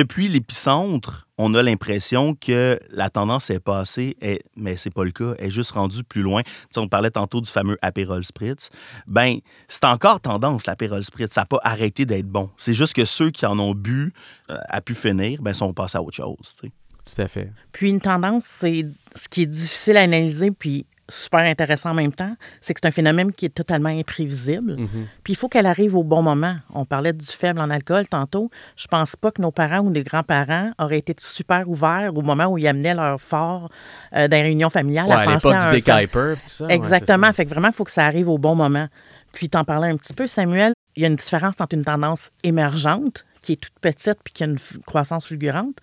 depuis 0.05 0.29
l'épicentre, 0.29 1.27
on 1.39 1.55
a 1.55 1.63
l'impression 1.63 2.35
que 2.35 2.79
la 2.91 3.09
tendance 3.09 3.49
est 3.49 3.59
passée, 3.59 4.17
et- 4.21 4.43
mais 4.55 4.77
c'est 4.77 4.93
pas 4.93 5.03
le 5.05 5.11
cas, 5.11 5.35
elle 5.39 5.47
est 5.47 5.51
juste 5.51 5.71
rendue 5.73 6.05
plus 6.05 6.21
loin. 6.21 6.43
Tu 6.43 6.51
sais, 6.73 6.81
on 6.81 6.89
parlait 6.89 7.11
tantôt 7.11 7.41
du 7.41 7.51
fameux 7.51 7.79
Aperol 7.81 8.23
Spritz. 8.23 8.69
Ben, 9.07 9.39
c'est 9.67 9.85
encore 9.87 10.21
tendance, 10.21 10.67
l'Aperol 10.67 11.03
Spritz. 11.05 11.33
Ça 11.33 11.41
n'a 11.41 11.47
pas 11.47 11.59
arrêté 11.63 12.05
d'être 12.05 12.29
bon. 12.29 12.51
C'est 12.59 12.75
juste 12.75 12.93
que 12.93 13.05
ceux 13.07 13.31
qui 13.31 13.47
en 13.47 13.59
ont 13.59 13.75
bu, 13.75 14.13
euh, 14.51 14.57
à 14.69 14.81
pu 14.83 14.95
finir, 14.95 15.41
ben, 15.41 15.55
sont 15.55 15.73
passés 15.73 15.97
à 15.99 16.03
autre 16.03 16.17
chose. 16.17 16.37
tu 16.61 16.69
sais. 16.69 16.73
Tout 17.05 17.21
à 17.23 17.29
fait. 17.29 17.51
Puis 17.73 17.89
une 17.91 18.01
tendance, 18.01 18.45
c'est 18.45 18.87
ce 19.15 19.29
qui 19.29 19.43
est 19.43 19.47
difficile 19.47 19.97
à 19.97 20.03
analyser 20.03 20.51
puis 20.51 20.87
super 21.09 21.41
intéressant 21.41 21.91
en 21.91 21.95
même 21.95 22.13
temps, 22.13 22.35
c'est 22.61 22.75
que 22.75 22.81
c'est 22.83 22.89
un 22.89 22.93
phénomène 22.93 23.33
qui 23.33 23.47
est 23.47 23.55
totalement 23.55 23.91
imprévisible. 23.91 24.77
Puis 25.23 25.35
il 25.35 25.37
faut 25.37 25.49
qu'elle 25.49 25.67
arrive 25.67 25.97
au 25.97 26.03
bon 26.03 26.23
moment. 26.23 26.57
On 26.73 26.85
parlait 26.85 27.13
du 27.13 27.27
faible 27.27 27.61
en 27.61 27.71
alcool 27.71 28.09
tantôt. 28.09 28.51
Je 28.77 28.87
pense 28.87 29.17
pas 29.17 29.31
que 29.31 29.43
nos 29.43 29.51
parents 29.51 29.81
ou 29.81 29.91
nos 29.91 30.03
grands-parents 30.03 30.73
auraient 30.79 30.99
été 30.99 31.15
super 31.19 31.69
ouverts 31.69 32.13
au 32.15 32.23
moment 32.23 32.47
où 32.47 32.59
ils 32.59 32.67
amenaient 32.67 32.95
leur 32.95 33.21
fort 33.21 33.71
euh, 34.15 34.29
dans 34.29 34.37
les 34.37 34.43
réunions 34.43 34.71
familiales 34.71 35.07
Ouais, 35.09 35.15
à 35.15 35.21
à 35.21 35.35
l'époque 35.35 35.55
à 35.55 35.71
du. 35.71 35.81
Decaiper, 35.81 36.35
tout 36.35 36.41
ça. 36.49 36.67
Exactement. 36.69 37.27
ça. 37.29 37.33
fait 37.33 37.45
que 37.45 37.51
vraiment, 37.51 37.69
il 37.69 37.75
faut 37.75 37.85
que 37.85 37.93
ça 37.93 38.05
arrive 38.05 38.29
au 38.29 38.39
bon 38.39 38.55
moment. 38.55 38.89
Puis 39.33 39.49
t'en 39.49 39.65
parlais 39.65 39.89
un 39.89 39.97
petit 39.97 40.15
peu, 40.15 40.27
Samuel. 40.27 40.73
Il 40.97 41.03
y 41.03 41.07
a 41.07 41.09
une 41.09 41.17
différence 41.17 41.61
entre 41.61 41.75
une 41.75 41.85
tendance 41.85 42.31
émergente, 42.45 43.25
qui 43.43 43.53
est 43.53 43.57
toute 43.57 43.79
petite 43.81 44.19
puis 44.25 44.33
qui 44.33 44.45
a 44.45 44.47
une 44.47 44.59
croissance 44.87 45.27
fulgurante, 45.27 45.77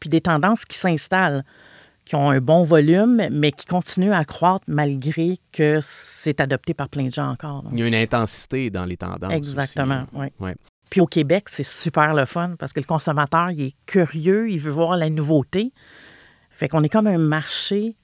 puis 0.00 0.08
des 0.08 0.20
tendances 0.20 0.64
qui 0.64 0.78
s'installent, 0.78 1.44
qui 2.04 2.16
ont 2.16 2.30
un 2.30 2.40
bon 2.40 2.64
volume, 2.64 3.28
mais 3.30 3.52
qui 3.52 3.66
continuent 3.66 4.12
à 4.12 4.24
croître 4.24 4.64
malgré 4.66 5.38
que 5.52 5.78
c'est 5.80 6.40
adopté 6.40 6.74
par 6.74 6.88
plein 6.88 7.06
de 7.06 7.12
gens 7.12 7.30
encore. 7.30 7.64
Il 7.72 7.78
y 7.78 7.82
a 7.82 7.86
une 7.86 7.94
intensité 7.94 8.70
dans 8.70 8.84
les 8.84 8.96
tendances. 8.96 9.30
aussi. 9.30 9.36
Exactement, 9.36 10.04
oui. 10.12 10.26
Ouais. 10.40 10.54
Puis 10.90 11.00
au 11.00 11.06
Québec, 11.06 11.48
c'est 11.48 11.62
super 11.62 12.12
le 12.12 12.26
fun 12.26 12.56
parce 12.58 12.72
que 12.72 12.80
le 12.80 12.86
consommateur, 12.86 13.50
il 13.50 13.62
est 13.62 13.76
curieux, 13.86 14.50
il 14.50 14.58
veut 14.58 14.72
voir 14.72 14.96
la 14.96 15.08
nouveauté. 15.08 15.72
Fait 16.50 16.68
qu'on 16.68 16.82
est 16.82 16.88
comme 16.88 17.06
un 17.06 17.18
marché 17.18 17.96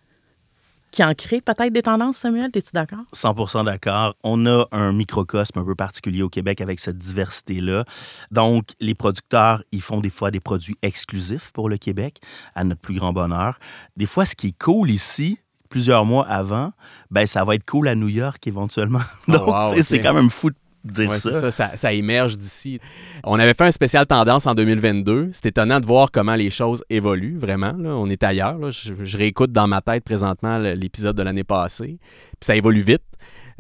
qui 0.90 1.05
en 1.05 1.14
crée 1.14 1.40
peut-être 1.40 1.72
des 1.72 1.83
tendances, 1.83 2.18
Samuel, 2.18 2.51
es-tu 2.55 2.70
d'accord? 2.72 3.05
100 3.12 3.64
d'accord. 3.64 4.14
On 4.22 4.46
a 4.46 4.66
un 4.72 4.92
microcosme 4.92 5.59
un 5.59 5.64
peu 5.64 5.74
particulier 5.74 6.22
au 6.22 6.29
Québec 6.29 6.61
avec 6.61 6.81
cette 6.81 6.98
diversité-là. 6.98 7.85
Donc, 8.31 8.70
les 8.81 8.94
producteurs, 8.94 9.62
ils 9.72 9.83
font 9.83 10.01
des 10.01 10.11
fois 10.11 10.31
des 10.31 10.40
produits 10.40 10.77
exclusifs 10.83 11.51
pour 11.53 11.68
le 11.68 11.77
Québec, 11.77 12.18
à 12.55 12.64
notre 12.64 12.81
plus 12.81 12.94
grand 12.94 13.12
bonheur. 13.12 13.59
Des 13.96 14.07
fois, 14.07 14.27
ce 14.27 14.35
qui 14.35 14.48
est 14.48 14.59
cool 14.59 14.90
ici, 14.90 15.38
plusieurs 15.68 16.05
mois 16.05 16.27
avant, 16.27 16.72
ben 17.11 17.27
ça 17.27 17.44
va 17.44 17.55
être 17.55 17.64
cool 17.68 17.88
à 17.88 17.94
New 17.94 18.09
York 18.09 18.46
éventuellement. 18.46 19.01
Oh, 19.29 19.33
Donc, 19.33 19.46
wow, 19.46 19.68
sais, 19.68 19.83
c'est 19.83 20.01
quand 20.01 20.14
même 20.14 20.31
fou 20.31 20.48
de 20.51 20.57
dire 20.85 21.11
Ouais, 21.11 21.17
ça. 21.17 21.33
c'est 21.33 21.41
ça, 21.41 21.51
ça, 21.51 21.71
ça 21.77 21.93
émerge 21.93 22.37
d'ici. 22.38 22.79
On 23.25 23.38
avait 23.38 23.55
fait 23.55 23.64
un 23.64 23.71
spécial 23.71 24.07
tendance 24.07 24.47
en 24.47 24.55
2022. 24.55 25.31
C'est 25.33 25.47
étonnant 25.47 25.81
de 25.81 25.87
voir 25.87 26.11
comment 26.11 26.35
les 26.35 26.51
choses 26.51 26.85
évoluent, 26.91 27.38
vraiment. 27.38 27.73
là. 27.73 27.91
On 27.91 28.09
est 28.09 28.23
ailleurs. 28.23 28.59
là. 28.59 28.71
Je, 28.71 28.95
je 29.03 29.19
réécoute 29.19 29.53
dans 29.53 29.67
ma 29.67 29.81
tête 29.81 30.05
présentement 30.05 30.59
l'épisode 30.59 31.17
de 31.17 31.23
l'année 31.23 31.45
passée. 31.45 31.99
Puis 32.01 32.47
ça 32.47 32.57
évolue 32.57 32.81
vite. 32.83 33.03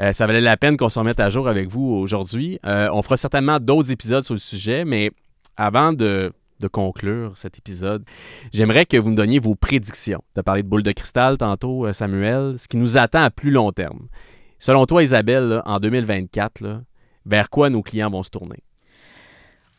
Euh, 0.00 0.12
ça 0.12 0.26
valait 0.26 0.40
la 0.40 0.56
peine 0.56 0.76
qu'on 0.76 0.88
se 0.88 0.98
remette 0.98 1.18
à 1.20 1.28
jour 1.28 1.48
avec 1.48 1.68
vous 1.68 1.84
aujourd'hui. 1.86 2.60
Euh, 2.64 2.88
on 2.92 3.02
fera 3.02 3.16
certainement 3.16 3.58
d'autres 3.58 3.90
épisodes 3.90 4.24
sur 4.24 4.34
le 4.34 4.38
sujet, 4.40 4.84
mais 4.84 5.10
avant 5.56 5.92
de, 5.92 6.32
de 6.60 6.68
conclure 6.68 7.32
cet 7.36 7.58
épisode, 7.58 8.04
j'aimerais 8.52 8.86
que 8.86 8.96
vous 8.96 9.10
me 9.10 9.16
donniez 9.16 9.40
vos 9.40 9.56
prédictions. 9.56 10.22
Tu 10.34 10.38
as 10.40 10.44
parlé 10.44 10.62
de 10.62 10.68
boule 10.68 10.84
de 10.84 10.92
cristal 10.92 11.36
tantôt, 11.36 11.84
euh, 11.84 11.92
Samuel, 11.92 12.54
ce 12.60 12.68
qui 12.68 12.76
nous 12.76 12.96
attend 12.96 13.22
à 13.24 13.30
plus 13.30 13.50
long 13.50 13.72
terme. 13.72 14.06
Selon 14.60 14.86
toi, 14.86 15.02
Isabelle, 15.02 15.48
là, 15.48 15.62
en 15.66 15.80
2024, 15.80 16.60
là, 16.60 16.80
vers 17.28 17.50
quoi 17.50 17.70
nos 17.70 17.82
clients 17.82 18.10
vont 18.10 18.22
se 18.22 18.30
tourner? 18.30 18.62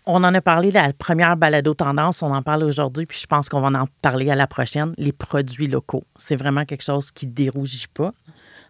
On 0.06 0.24
en 0.24 0.34
a 0.34 0.42
parlé 0.42 0.72
la 0.72 0.94
première 0.94 1.38
balado 1.38 1.74
tendance, 1.74 2.24
on 2.24 2.34
en 2.34 2.42
parle 2.42 2.64
aujourd'hui, 2.64 3.06
puis 3.06 3.20
je 3.20 3.28
pense 3.28 3.50
qu'on 3.50 3.62
va 3.62 3.80
en 3.80 3.86
parler 4.02 4.32
à 4.32 4.36
la 4.36 4.48
prochaine. 4.48 4.94
Les 4.98 5.12
produits 5.12 5.68
locaux, 5.68 6.04
c'est 6.16 6.36
vraiment 6.36 6.66
quelque 6.66 6.84
chose 6.84 7.12
qui 7.12 7.28
ne 7.28 7.32
dérougit 7.32 7.88
pas. 7.94 8.14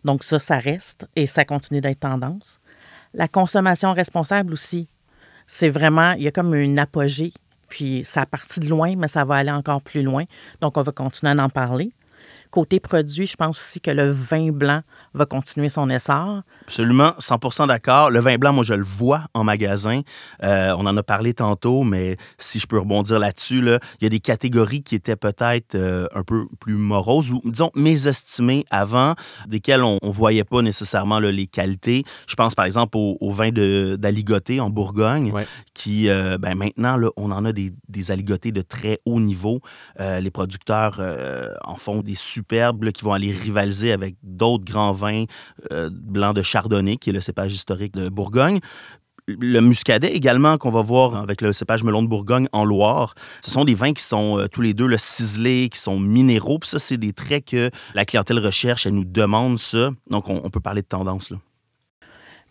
Donc 0.03 0.23
ça, 0.23 0.39
ça 0.39 0.57
reste 0.57 1.07
et 1.15 1.25
ça 1.25 1.45
continue 1.45 1.81
d'être 1.81 1.99
tendance. 1.99 2.59
La 3.13 3.27
consommation 3.27 3.93
responsable 3.93 4.53
aussi, 4.53 4.89
c'est 5.47 5.69
vraiment, 5.69 6.11
il 6.13 6.23
y 6.23 6.27
a 6.27 6.31
comme 6.31 6.53
une 6.55 6.79
apogée, 6.79 7.33
puis 7.69 8.03
ça 8.03 8.21
a 8.21 8.25
parti 8.25 8.59
de 8.59 8.67
loin, 8.67 8.95
mais 8.97 9.07
ça 9.07 9.23
va 9.23 9.35
aller 9.35 9.51
encore 9.51 9.81
plus 9.81 10.03
loin. 10.03 10.25
Donc 10.61 10.77
on 10.77 10.81
va 10.81 10.91
continuer 10.91 11.31
à 11.31 11.43
en 11.43 11.49
parler. 11.49 11.91
Côté 12.51 12.79
produit, 12.79 13.27
je 13.27 13.35
pense 13.35 13.57
aussi 13.57 13.79
que 13.79 13.91
le 13.91 14.09
vin 14.09 14.49
blanc 14.49 14.81
va 15.13 15.27
continuer 15.27 15.69
son 15.69 15.87
essor. 15.87 16.41
Absolument, 16.63 17.11
100% 17.19 17.67
d'accord. 17.67 18.09
Le 18.09 18.19
vin 18.21 18.37
blanc, 18.37 18.53
moi, 18.53 18.63
je 18.63 18.73
le 18.73 18.83
vois 18.83 19.25
en 19.35 19.43
magasin. 19.43 20.01
Euh, 20.43 20.73
on 20.75 20.87
en 20.87 20.97
a 20.97 21.03
parlé 21.03 21.35
tantôt, 21.35 21.83
mais 21.83 22.17
si 22.39 22.59
je 22.59 22.65
peux 22.65 22.79
rebondir 22.79 23.19
là-dessus, 23.19 23.61
là, 23.61 23.79
il 24.01 24.05
y 24.05 24.07
a 24.07 24.09
des 24.09 24.19
catégories 24.19 24.81
qui 24.81 24.95
étaient 24.95 25.15
peut-être 25.15 25.75
euh, 25.75 26.07
un 26.15 26.23
peu 26.23 26.47
plus 26.59 26.73
moroses 26.73 27.31
ou, 27.31 27.39
disons, 27.45 27.69
mésestimées 27.75 28.65
avant, 28.71 29.13
desquelles 29.47 29.83
on 29.83 29.99
ne 30.01 30.11
voyait 30.11 30.43
pas 30.43 30.63
nécessairement 30.63 31.19
les 31.19 31.45
qualités. 31.45 32.03
Je 32.27 32.33
pense, 32.33 32.55
par 32.55 32.65
exemple, 32.65 32.97
au, 32.97 33.31
vin 33.31 33.51
d'aligoté 33.51 34.59
en 34.59 34.71
Bourgogne, 34.71 35.33
qui, 35.75 36.09
euh, 36.09 36.39
ben, 36.39 36.55
maintenant, 36.55 36.97
là, 36.97 37.09
on 37.15 37.31
en 37.31 37.45
a 37.45 37.51
des, 37.51 37.73
des 37.87 38.09
aligotés 38.09 38.51
de 38.51 38.61
très 38.61 38.99
haut 39.05 39.19
niveau. 39.19 39.59
les 39.99 40.31
producteurs 40.31 40.99
en 41.63 41.75
font 41.75 42.01
des 42.01 42.15
qui 42.43 43.03
vont 43.03 43.13
aller 43.13 43.31
rivaliser 43.31 43.91
avec 43.91 44.15
d'autres 44.23 44.65
grands 44.65 44.93
vins 44.93 45.25
blancs 45.91 46.35
de 46.35 46.41
Chardonnay, 46.41 46.97
qui 46.97 47.09
est 47.09 47.13
le 47.13 47.21
cépage 47.21 47.53
historique 47.53 47.93
de 47.93 48.09
Bourgogne 48.09 48.59
le 49.39 49.61
muscadet 49.61 50.11
également 50.11 50.57
qu'on 50.57 50.69
va 50.69 50.81
voir 50.81 51.17
avec 51.17 51.41
le 51.41 51.53
cépage 51.53 51.83
melon 51.83 52.01
de 52.01 52.07
Bourgogne 52.07 52.47
en 52.51 52.65
Loire. 52.65 53.13
Ce 53.41 53.51
sont 53.51 53.65
des 53.65 53.75
vins 53.75 53.93
qui 53.93 54.03
sont 54.03 54.39
euh, 54.39 54.47
tous 54.47 54.61
les 54.61 54.73
deux 54.73 54.87
le 54.87 54.97
ciselés, 54.97 55.69
qui 55.69 55.79
sont 55.79 55.99
minéraux. 55.99 56.59
Puis 56.59 56.69
ça, 56.69 56.79
c'est 56.79 56.97
des 56.97 57.13
traits 57.13 57.45
que 57.45 57.69
la 57.93 58.05
clientèle 58.05 58.39
recherche. 58.39 58.85
Elle 58.85 58.95
nous 58.95 59.05
demande 59.05 59.59
ça. 59.59 59.91
Donc, 60.09 60.29
on, 60.29 60.49
peut 60.49 60.59
parler 60.59 60.81
de 60.81 60.87
tendance 60.87 61.29
là. 61.29 61.37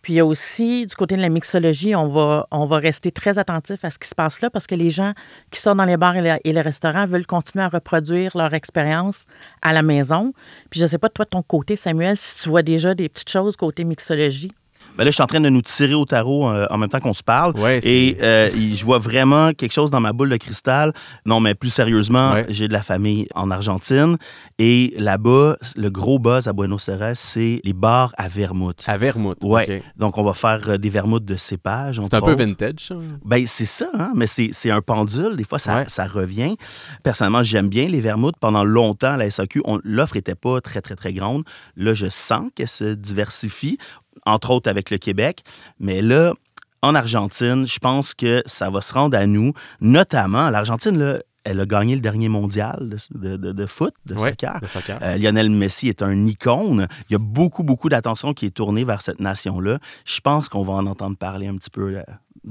Puis 0.01 0.13
il 0.13 0.15
y 0.17 0.19
a 0.19 0.25
aussi, 0.25 0.85
du 0.85 0.95
côté 0.95 1.15
de 1.15 1.21
la 1.21 1.29
mixologie, 1.29 1.95
on 1.95 2.07
va, 2.07 2.77
rester 2.77 3.11
très 3.11 3.37
attentif 3.37 3.83
à 3.83 3.89
ce 3.89 3.99
qui 3.99 4.07
se 4.07 4.15
passe 4.15 4.41
là 4.41 4.49
parce 4.49 4.67
que 4.67 4.75
les 4.75 4.89
gens 4.89 5.13
qui 5.51 5.59
sont 5.59 5.75
dans 5.75 5.85
les 5.85 5.97
bars 5.97 6.15
et, 6.15 6.39
les 6.43 6.61
restaurants 6.61 7.05
veulent 7.05 7.25
continuer 7.25 7.65
à 7.65 7.69
reproduire 7.69 8.35
leur 8.37 8.53
expérience 8.53 9.25
à 9.61 9.73
la 9.73 9.81
maison. 9.81 10.33
Puis 10.69 10.79
je 10.79 10.85
ne 10.85 10.89
sais 10.89 10.97
pas, 10.97 11.09
toi, 11.09 11.25
de 11.25 11.29
ton 11.29 11.41
côté, 11.41 11.75
Samuel, 11.75 12.15
si 12.15 12.43
tu 12.43 12.49
vois 12.49 12.63
déjà 12.63 12.93
des 12.93 13.09
petites 13.09 13.29
choses 13.29 13.55
côté 13.55 13.83
mixologie. 13.83 14.51
Ben 14.99 15.05
là, 15.05 15.11
je 15.11 15.15
suis 15.15 15.23
en 15.23 15.27
train 15.27 15.39
de 15.39 15.47
nous 15.47 15.61
tirer 15.61 15.93
au 15.93 16.03
tarot 16.03 16.49
euh, 16.49 16.67
en 16.69 16.77
même 16.77 16.89
temps 16.89 16.99
qu'on 16.99 17.13
se 17.13 17.23
parle. 17.23 17.53
et 17.85 18.17
euh, 18.21 18.49
je 18.49 18.83
vois 18.83 18.97
vraiment 18.97 19.53
quelque 19.53 19.71
chose 19.71 19.91
dans 19.91 20.01
ma 20.01 20.11
boule 20.11 20.27
de 20.29 20.35
cristal. 20.35 20.91
Non, 21.25 21.39
mais 21.39 21.55
plus 21.55 21.69
sérieusement, 21.69 22.43
j'ai 22.49 22.67
de 22.67 22.73
la 22.73 22.83
famille 22.83 23.25
en 23.33 23.49
Argentine. 23.49 24.17
Et 24.57 24.93
là-bas, 24.97 25.55
le 25.77 25.89
gros 25.89 26.19
buzz 26.19 26.49
à 26.49 26.51
Buenos 26.51 26.89
Aires, 26.89 27.13
c'est 27.15 27.61
les 27.63 27.71
bars 27.71 28.13
à 28.17 28.27
vermouth. 28.27 28.83
À 28.87 28.97
vermouth, 28.97 29.37
Oui. 29.41 29.61
Donc, 29.95 30.17
on 30.17 30.23
va 30.23 30.33
faire 30.33 30.71
euh, 30.71 30.77
des 30.77 30.89
vermouths 30.89 31.23
de 31.23 31.37
cépage. 31.37 32.01
C'est 32.03 32.15
un 32.15 32.19
peu 32.19 32.33
vintage? 32.33 32.91
Ben, 33.23 33.47
c'est 33.47 33.65
ça, 33.65 33.89
hein? 33.97 34.11
mais 34.17 34.27
c'est 34.27 34.69
un 34.69 34.81
pendule. 34.81 35.37
Des 35.37 35.45
fois, 35.45 35.59
ça, 35.59 35.85
ça 35.87 36.07
revient. 36.07 36.57
Personnellement, 37.03 37.41
j'aime 37.41 37.69
bien 37.69 37.87
les 37.87 38.01
vermouths. 38.01 38.35
Pendant 38.37 38.65
longtemps, 38.65 39.13
à 39.13 39.17
la 39.17 39.31
SAQ, 39.31 39.61
l'offre 39.85 40.15
n'était 40.15 40.35
pas 40.35 40.59
très, 40.59 40.81
très, 40.81 40.97
très 40.97 41.13
grande. 41.13 41.43
Là, 41.77 41.93
je 41.93 42.09
sens 42.09 42.49
qu'elle 42.53 42.67
se 42.67 42.95
diversifie 42.95 43.77
entre 44.25 44.51
autres 44.51 44.69
avec 44.69 44.89
le 44.89 44.97
Québec. 44.97 45.43
Mais 45.79 46.01
là, 46.01 46.33
en 46.81 46.95
Argentine, 46.95 47.67
je 47.67 47.79
pense 47.79 48.13
que 48.13 48.41
ça 48.45 48.69
va 48.69 48.81
se 48.81 48.93
rendre 48.93 49.17
à 49.17 49.25
nous, 49.25 49.53
notamment 49.81 50.49
l'Argentine, 50.49 51.21
elle 51.43 51.59
a 51.59 51.65
gagné 51.65 51.95
le 51.95 52.01
dernier 52.01 52.29
mondial 52.29 52.89
de, 53.11 53.65
foot, 53.65 53.93
de 54.05 54.17
soccer. 54.17 54.59
Euh, 55.01 55.17
Lionel 55.17 55.49
Messi 55.49 55.89
est 55.89 56.01
un 56.01 56.25
icône. 56.25 56.87
Il 57.09 57.13
y 57.13 57.15
a 57.15 57.19
beaucoup, 57.19 57.63
beaucoup 57.63 57.89
d'attention 57.89 58.33
qui 58.33 58.45
est 58.45 58.51
tournée 58.51 58.83
vers 58.83 59.01
cette 59.01 59.19
nation-là. 59.19 59.79
Je 60.05 60.19
pense 60.19 60.49
qu'on 60.49 60.63
va 60.63 60.73
en 60.73 60.85
entendre 60.85 61.17
parler 61.17 61.47
un 61.47 61.55
petit 61.55 61.69
peu. 61.69 62.01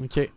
OK. 0.03 0.31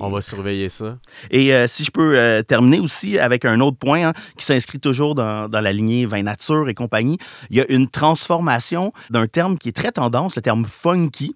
On 0.00 0.10
va, 0.10 0.22
surveiller 0.22 0.68
ça. 0.68 0.98
Et 1.30 1.54
euh, 1.54 1.66
si 1.66 1.84
je 1.84 1.90
peux 1.90 2.18
euh, 2.18 2.42
terminer 2.42 2.80
aussi 2.80 3.18
avec 3.18 3.44
un 3.44 3.60
autre 3.60 3.78
point 3.78 4.08
hein, 4.08 4.12
qui 4.36 4.44
s'inscrit 4.44 4.80
toujours 4.80 5.14
dans, 5.14 5.48
la 5.50 5.72
lignée 5.72 6.06
vin 6.06 6.22
nature 6.22 6.68
et 6.68 6.74
compagnie, 6.74 7.18
il 7.50 7.56
y 7.56 7.60
a 7.60 7.70
une 7.70 7.88
transformation 7.88 8.92
d'un 9.10 9.26
terme 9.26 9.58
qui 9.58 9.68
est 9.68 9.76
très 9.76 9.92
tendance, 9.92 10.36
le 10.36 10.42
terme 10.42 10.66
funky. 10.66 11.34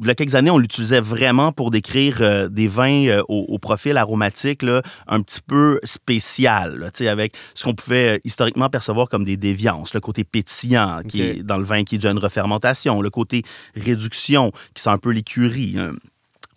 Il 0.00 0.06
y 0.06 0.10
a 0.10 0.14
quelques 0.14 0.34
années, 0.34 0.50
on 0.50 0.58
l'utilisait 0.58 1.00
vraiment 1.00 1.52
pour 1.52 1.70
décrire 1.70 2.18
euh, 2.20 2.48
des 2.48 2.68
vins 2.68 3.20
au, 3.28 3.58
profil 3.58 3.96
aromatique 3.96 4.64
un 5.06 5.20
petit 5.20 5.40
peu 5.46 5.78
spécial, 5.84 6.90
avec 7.00 7.34
ce 7.54 7.64
qu'on 7.64 7.74
pouvait 7.74 8.20
historiquement 8.24 8.68
percevoir 8.68 9.08
comme 9.08 9.24
des 9.24 9.36
déviances. 9.36 9.94
Le 9.94 10.00
côté 10.00 10.24
pétillant 10.24 11.02
qui 11.06 11.22
est 11.22 11.42
dans 11.42 11.58
le 11.58 11.64
vin 11.64 11.84
qui 11.84 11.96
est 11.96 11.98
dû 11.98 12.06
à 12.06 12.10
une 12.10 12.18
refermentation, 12.18 13.00
le 13.00 13.10
côté 13.10 13.42
réduction 13.76 14.52
qui 14.74 14.82
sent 14.82 14.90
un 14.90 14.98
peu 14.98 15.10
l'écurie, 15.10 15.76
hein 15.78 15.92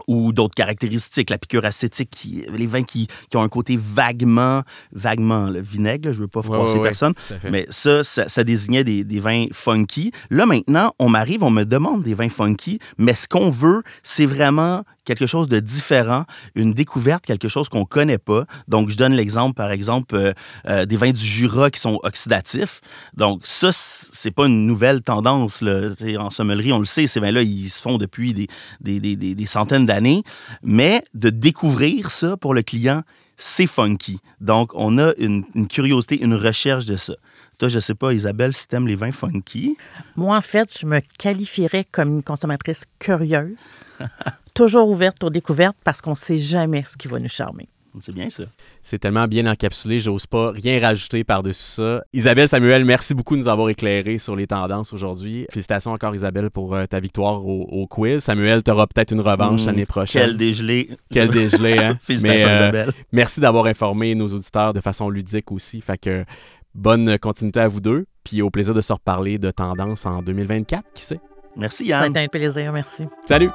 ou 0.07 0.31
d'autres 0.31 0.55
caractéristiques, 0.55 1.29
la 1.29 1.37
piqûre 1.37 1.65
acétique, 1.65 2.45
les 2.53 2.67
vins 2.67 2.83
qui, 2.83 3.07
ont 3.33 3.41
un 3.41 3.49
côté 3.49 3.77
vaguement, 3.77 4.63
vaguement 4.93 5.49
le 5.49 5.61
vinaigre, 5.61 6.13
je 6.13 6.17
ne 6.19 6.21
veux 6.23 6.27
pas 6.27 6.41
froisser 6.41 6.79
personne, 6.79 7.13
mais 7.49 7.65
ça, 7.69 8.03
ça, 8.03 8.43
désignait 8.43 8.83
des, 8.83 9.03
des, 9.03 9.19
vins 9.19 9.47
funky. 9.51 10.11
Là, 10.29 10.45
maintenant, 10.45 10.93
on 10.99 11.09
m'arrive, 11.09 11.43
on 11.43 11.49
me 11.49 11.63
demande 11.63 12.03
des 12.03 12.13
vins 12.13 12.29
funky, 12.29 12.79
mais 12.97 13.13
ce 13.13 13.27
qu'on 13.27 13.49
veut, 13.49 13.81
c'est 14.03 14.25
vraiment 14.25 14.83
quelque 15.05 15.25
chose 15.25 15.47
de 15.47 15.59
différent, 15.59 16.25
une 16.55 16.73
découverte, 16.73 17.25
quelque 17.25 17.47
chose 17.47 17.69
qu'on 17.69 17.81
ne 17.81 17.85
connaît 17.85 18.17
pas. 18.17 18.45
Donc, 18.67 18.89
je 18.89 18.97
donne 18.97 19.13
l'exemple, 19.13 19.55
par 19.55 19.71
exemple, 19.71 20.15
euh, 20.15 20.33
euh, 20.67 20.85
des 20.85 20.97
vins 20.97 21.11
du 21.11 21.23
Jura 21.23 21.71
qui 21.71 21.79
sont 21.79 21.99
oxydatifs. 22.03 22.81
Donc, 23.15 23.41
ça, 23.43 23.69
c'est 23.71 24.31
pas 24.31 24.47
une 24.47 24.65
nouvelle 24.65 25.01
tendance. 25.01 25.61
Là. 25.61 25.89
En 26.17 26.29
sommellerie, 26.29 26.73
on 26.73 26.79
le 26.79 26.85
sait, 26.85 27.07
ces 27.07 27.19
vins-là, 27.19 27.41
ils 27.43 27.69
se 27.69 27.81
font 27.81 27.97
depuis 27.97 28.33
des, 28.33 28.47
des, 28.81 28.99
des, 28.99 29.15
des 29.15 29.45
centaines 29.45 29.85
d'années. 29.85 30.23
Mais 30.63 31.03
de 31.13 31.29
découvrir 31.29 32.11
ça 32.11 32.35
pour 32.37 32.53
le 32.53 32.63
client, 32.63 33.03
c'est 33.37 33.67
funky. 33.67 34.19
Donc, 34.41 34.71
on 34.73 34.97
a 34.97 35.13
une, 35.17 35.43
une 35.55 35.67
curiosité, 35.67 36.21
une 36.21 36.35
recherche 36.35 36.85
de 36.85 36.97
ça. 36.97 37.13
Toi, 37.57 37.69
je 37.69 37.79
sais 37.79 37.95
pas, 37.95 38.13
Isabelle, 38.13 38.53
si 38.53 38.67
t'aimes 38.67 38.87
les 38.87 38.95
vins 38.95 39.11
funky. 39.11 39.77
Moi, 40.15 40.35
en 40.35 40.41
fait, 40.41 40.77
je 40.77 40.85
me 40.85 40.99
qualifierais 41.17 41.85
comme 41.89 42.15
une 42.15 42.23
consommatrice 42.23 42.83
curieuse, 42.99 43.79
toujours 44.55 44.89
ouverte 44.89 45.23
aux 45.23 45.29
découvertes 45.29 45.77
parce 45.83 46.01
qu'on 46.01 46.11
ne 46.11 46.15
sait 46.15 46.39
jamais 46.39 46.83
ce 46.87 46.97
qui 46.97 47.07
va 47.07 47.19
nous 47.19 47.29
charmer. 47.29 47.69
C'est 48.01 48.13
bien 48.13 48.29
ça. 48.29 48.43
C'est 48.81 48.99
tellement 48.99 49.27
bien 49.27 49.49
encapsulé, 49.49 49.99
j'ose 49.99 50.25
pas 50.25 50.51
rien 50.51 50.81
rajouter 50.81 51.23
par-dessus 51.23 51.63
ça. 51.63 52.03
Isabelle 52.13 52.49
Samuel, 52.49 52.83
merci 52.83 53.13
beaucoup 53.13 53.35
de 53.35 53.41
nous 53.41 53.47
avoir 53.47 53.69
éclairé 53.69 54.17
sur 54.17 54.35
les 54.35 54.47
tendances 54.47 54.91
aujourd'hui. 54.91 55.45
Félicitations 55.49 55.91
encore 55.91 56.13
Isabelle 56.13 56.49
pour 56.49 56.75
euh, 56.75 56.85
ta 56.85 56.99
victoire 56.99 57.45
au, 57.45 57.87
quiz. 57.87 58.19
Samuel, 58.19 58.63
tu 58.63 58.71
auras 58.71 58.87
peut-être 58.87 59.11
une 59.11 59.21
revanche 59.21 59.63
hmm, 59.63 59.67
l'année 59.67 59.85
prochaine. 59.85 60.23
Quel 60.23 60.37
dégelé. 60.37 60.89
Quel 61.11 61.29
dégelé, 61.29 61.77
hein? 61.77 61.97
Félicitations 62.01 62.49
euh, 62.49 62.55
Isabelle. 62.55 62.91
Merci 63.11 63.39
d'avoir 63.39 63.65
informé 63.67 64.13
nos 64.15 64.27
auditeurs 64.27 64.73
de 64.73 64.81
façon 64.81 65.09
ludique 65.09 65.51
aussi. 65.51 65.79
Fait 65.81 65.97
que 65.97 66.25
bonne 66.73 67.17
continuité 67.19 67.61
à 67.61 67.67
vous 67.67 67.79
deux, 67.79 68.05
puis 68.23 68.41
au 68.41 68.49
plaisir 68.49 68.73
de 68.73 68.81
se 68.81 68.91
reparler 68.91 69.37
de 69.37 69.51
tendances 69.51 70.05
en 70.05 70.21
2024, 70.21 70.83
qui 70.93 71.03
sait. 71.03 71.19
Merci 71.55 71.85
Yann. 71.85 71.99
Ça 71.99 72.05
a 72.05 72.09
été 72.09 72.19
un 72.19 72.27
plaisir, 72.27 72.73
merci. 72.73 73.05
Salut. 73.25 73.49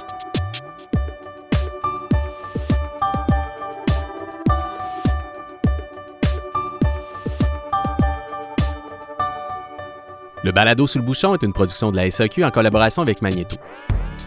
Le 10.42 10.52
balado 10.52 10.86
sous 10.86 10.98
le 10.98 11.04
bouchon 11.04 11.34
est 11.34 11.42
une 11.42 11.52
production 11.52 11.90
de 11.90 11.96
la 11.96 12.10
SAQ 12.10 12.44
en 12.44 12.50
collaboration 12.50 13.02
avec 13.02 13.20
Magneto. 13.20 13.56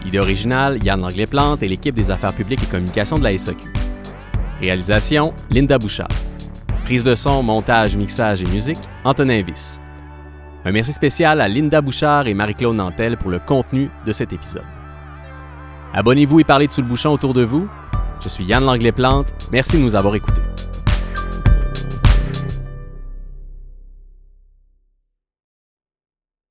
Idée 0.06 0.20
originale, 0.20 0.82
Yann 0.84 1.00
Langlais-Plante 1.00 1.62
et 1.64 1.68
l'équipe 1.68 1.94
des 1.94 2.10
affaires 2.10 2.34
publiques 2.34 2.62
et 2.62 2.66
communications 2.66 3.18
de 3.18 3.24
la 3.24 3.36
SAQ. 3.36 3.68
Réalisation, 4.62 5.34
Linda 5.50 5.76
Bouchard. 5.76 6.08
Prise 6.84 7.02
de 7.02 7.16
son, 7.16 7.42
montage, 7.42 7.96
mixage 7.96 8.42
et 8.42 8.46
musique, 8.46 8.78
Antonin 9.02 9.42
Viss. 9.42 9.80
Un 10.64 10.70
merci 10.70 10.92
spécial 10.92 11.40
à 11.40 11.48
Linda 11.48 11.80
Bouchard 11.80 12.28
et 12.28 12.34
Marie-Claude 12.34 12.76
Nantel 12.76 13.16
pour 13.16 13.30
le 13.30 13.40
contenu 13.40 13.90
de 14.06 14.12
cet 14.12 14.32
épisode. 14.32 14.62
Abonnez-vous 15.92 16.40
et 16.40 16.44
parlez 16.44 16.68
de 16.68 16.72
Sous 16.72 16.82
le 16.82 16.88
bouchon 16.88 17.10
autour 17.10 17.34
de 17.34 17.42
vous. 17.42 17.68
Je 18.22 18.28
suis 18.28 18.44
Yann 18.44 18.64
Langlais-Plante. 18.64 19.48
Merci 19.50 19.78
de 19.78 19.82
nous 19.82 19.96
avoir 19.96 20.14
écoutés. 20.14 20.42